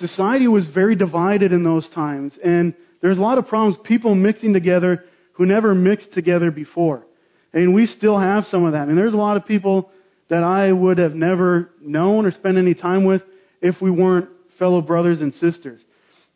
[0.00, 2.36] society was very divided in those times.
[2.44, 5.04] And there's a lot of problems, people mixing together
[5.34, 7.06] who never mixed together before.
[7.52, 8.88] And we still have some of that.
[8.88, 9.90] And there's a lot of people
[10.28, 13.22] that I would have never known or spent any time with
[13.60, 15.80] if we weren't fellow brothers and sisters.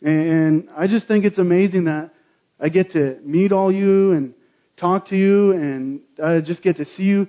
[0.03, 2.11] And I just think it's amazing that
[2.59, 4.35] I get to meet all you and
[4.79, 7.29] talk to you and I just get to see you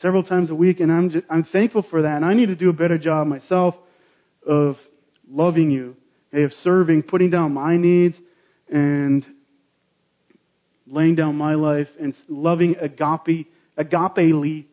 [0.00, 2.56] several times a week and I'm just, I'm thankful for that and I need to
[2.56, 3.74] do a better job myself
[4.46, 4.76] of
[5.30, 5.96] loving you,
[6.32, 8.16] eh, of serving, putting down my needs
[8.68, 9.24] and
[10.86, 14.66] laying down my life and loving agape, agapely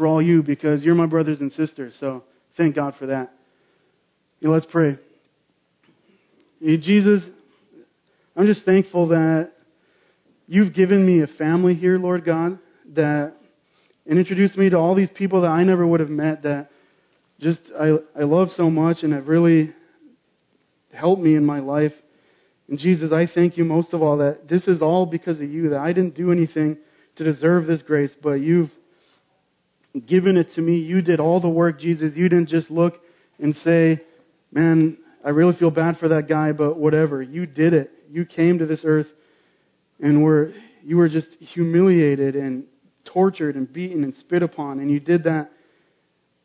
[0.00, 1.94] for all you because you're my brothers and sisters.
[2.00, 2.24] So
[2.56, 3.30] thank God for that.
[4.40, 4.96] Let's pray.
[6.62, 7.22] Jesus,
[8.34, 9.50] I'm just thankful that
[10.46, 12.58] you've given me a family here, Lord God,
[12.94, 13.34] that
[14.06, 16.70] and introduced me to all these people that I never would have met that
[17.38, 19.74] just I I love so much and have really
[20.94, 21.92] helped me in my life.
[22.68, 25.68] And Jesus, I thank you most of all that this is all because of you,
[25.70, 26.78] that I didn't do anything
[27.16, 28.70] to deserve this grace, but you've
[30.06, 30.78] given it to me.
[30.78, 32.12] You did all the work, Jesus.
[32.14, 32.94] You didn't just look
[33.38, 34.00] and say,
[34.52, 37.22] man, I really feel bad for that guy, but whatever.
[37.22, 37.90] You did it.
[38.10, 39.08] You came to this earth
[40.00, 42.64] and were, you were just humiliated and
[43.04, 44.78] tortured and beaten and spit upon.
[44.78, 45.50] And you did that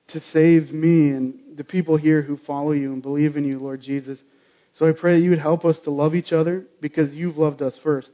[0.10, 3.82] to save me and the people here who follow you and believe in you, Lord
[3.82, 4.20] Jesus.
[4.78, 7.62] So I pray that you would help us to love each other because you've loved
[7.62, 8.10] us first.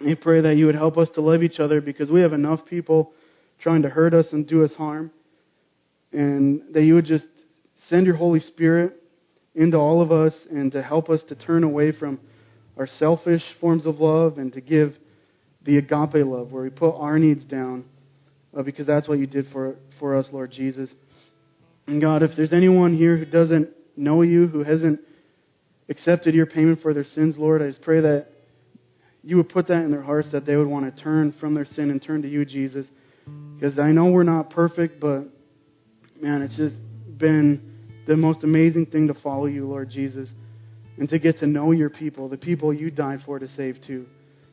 [0.00, 2.64] I pray that you would help us to love each other because we have enough
[2.64, 3.12] people
[3.60, 5.10] trying to hurt us and do us harm.
[6.12, 7.24] And that you would just
[7.88, 8.94] send your Holy Spirit
[9.54, 12.20] into all of us and to help us to turn away from
[12.76, 14.94] our selfish forms of love and to give
[15.64, 17.84] the agape love where we put our needs down
[18.56, 20.88] uh, because that's what you did for, for us, Lord Jesus.
[21.86, 25.00] And God, if there's anyone here who doesn't know you, who hasn't
[25.88, 28.28] accepted your payment for their sins, Lord, I just pray that
[29.22, 31.64] you would put that in their hearts that they would want to turn from their
[31.64, 32.86] sin and turn to you, Jesus.
[33.54, 35.24] Because I know we're not perfect, but
[36.20, 36.74] man, it's just
[37.16, 37.60] been
[38.06, 40.28] the most amazing thing to follow you, Lord Jesus,
[40.96, 44.06] and to get to know your people, the people you died for to save too.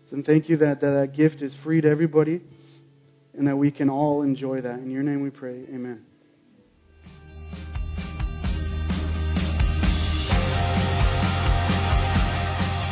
[0.10, 2.42] So thank you that, that that gift is free to everybody
[3.34, 4.80] and that we can all enjoy that.
[4.80, 5.64] In your name we pray.
[5.74, 6.06] Amen.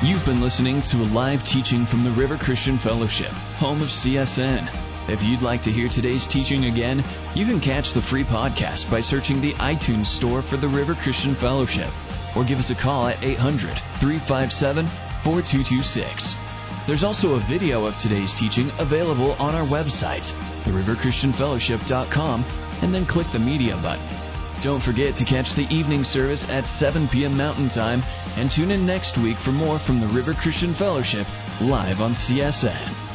[0.03, 4.82] You've been listening to a live teaching from the River Christian Fellowship, home of CSN.
[5.11, 7.03] If you'd like to hear today's teaching again,
[7.35, 11.35] you can catch the free podcast by searching the iTunes store for the River Christian
[11.43, 11.91] Fellowship
[12.39, 14.87] or give us a call at 800 357
[15.27, 16.87] 4226.
[16.87, 20.23] There's also a video of today's teaching available on our website,
[20.63, 22.37] theriverchristianfellowship.com,
[22.79, 24.07] and then click the media button.
[24.63, 27.35] Don't forget to catch the evening service at 7 p.m.
[27.35, 27.99] Mountain Time
[28.39, 31.27] and tune in next week for more from the River Christian Fellowship
[31.59, 33.12] live on CSN.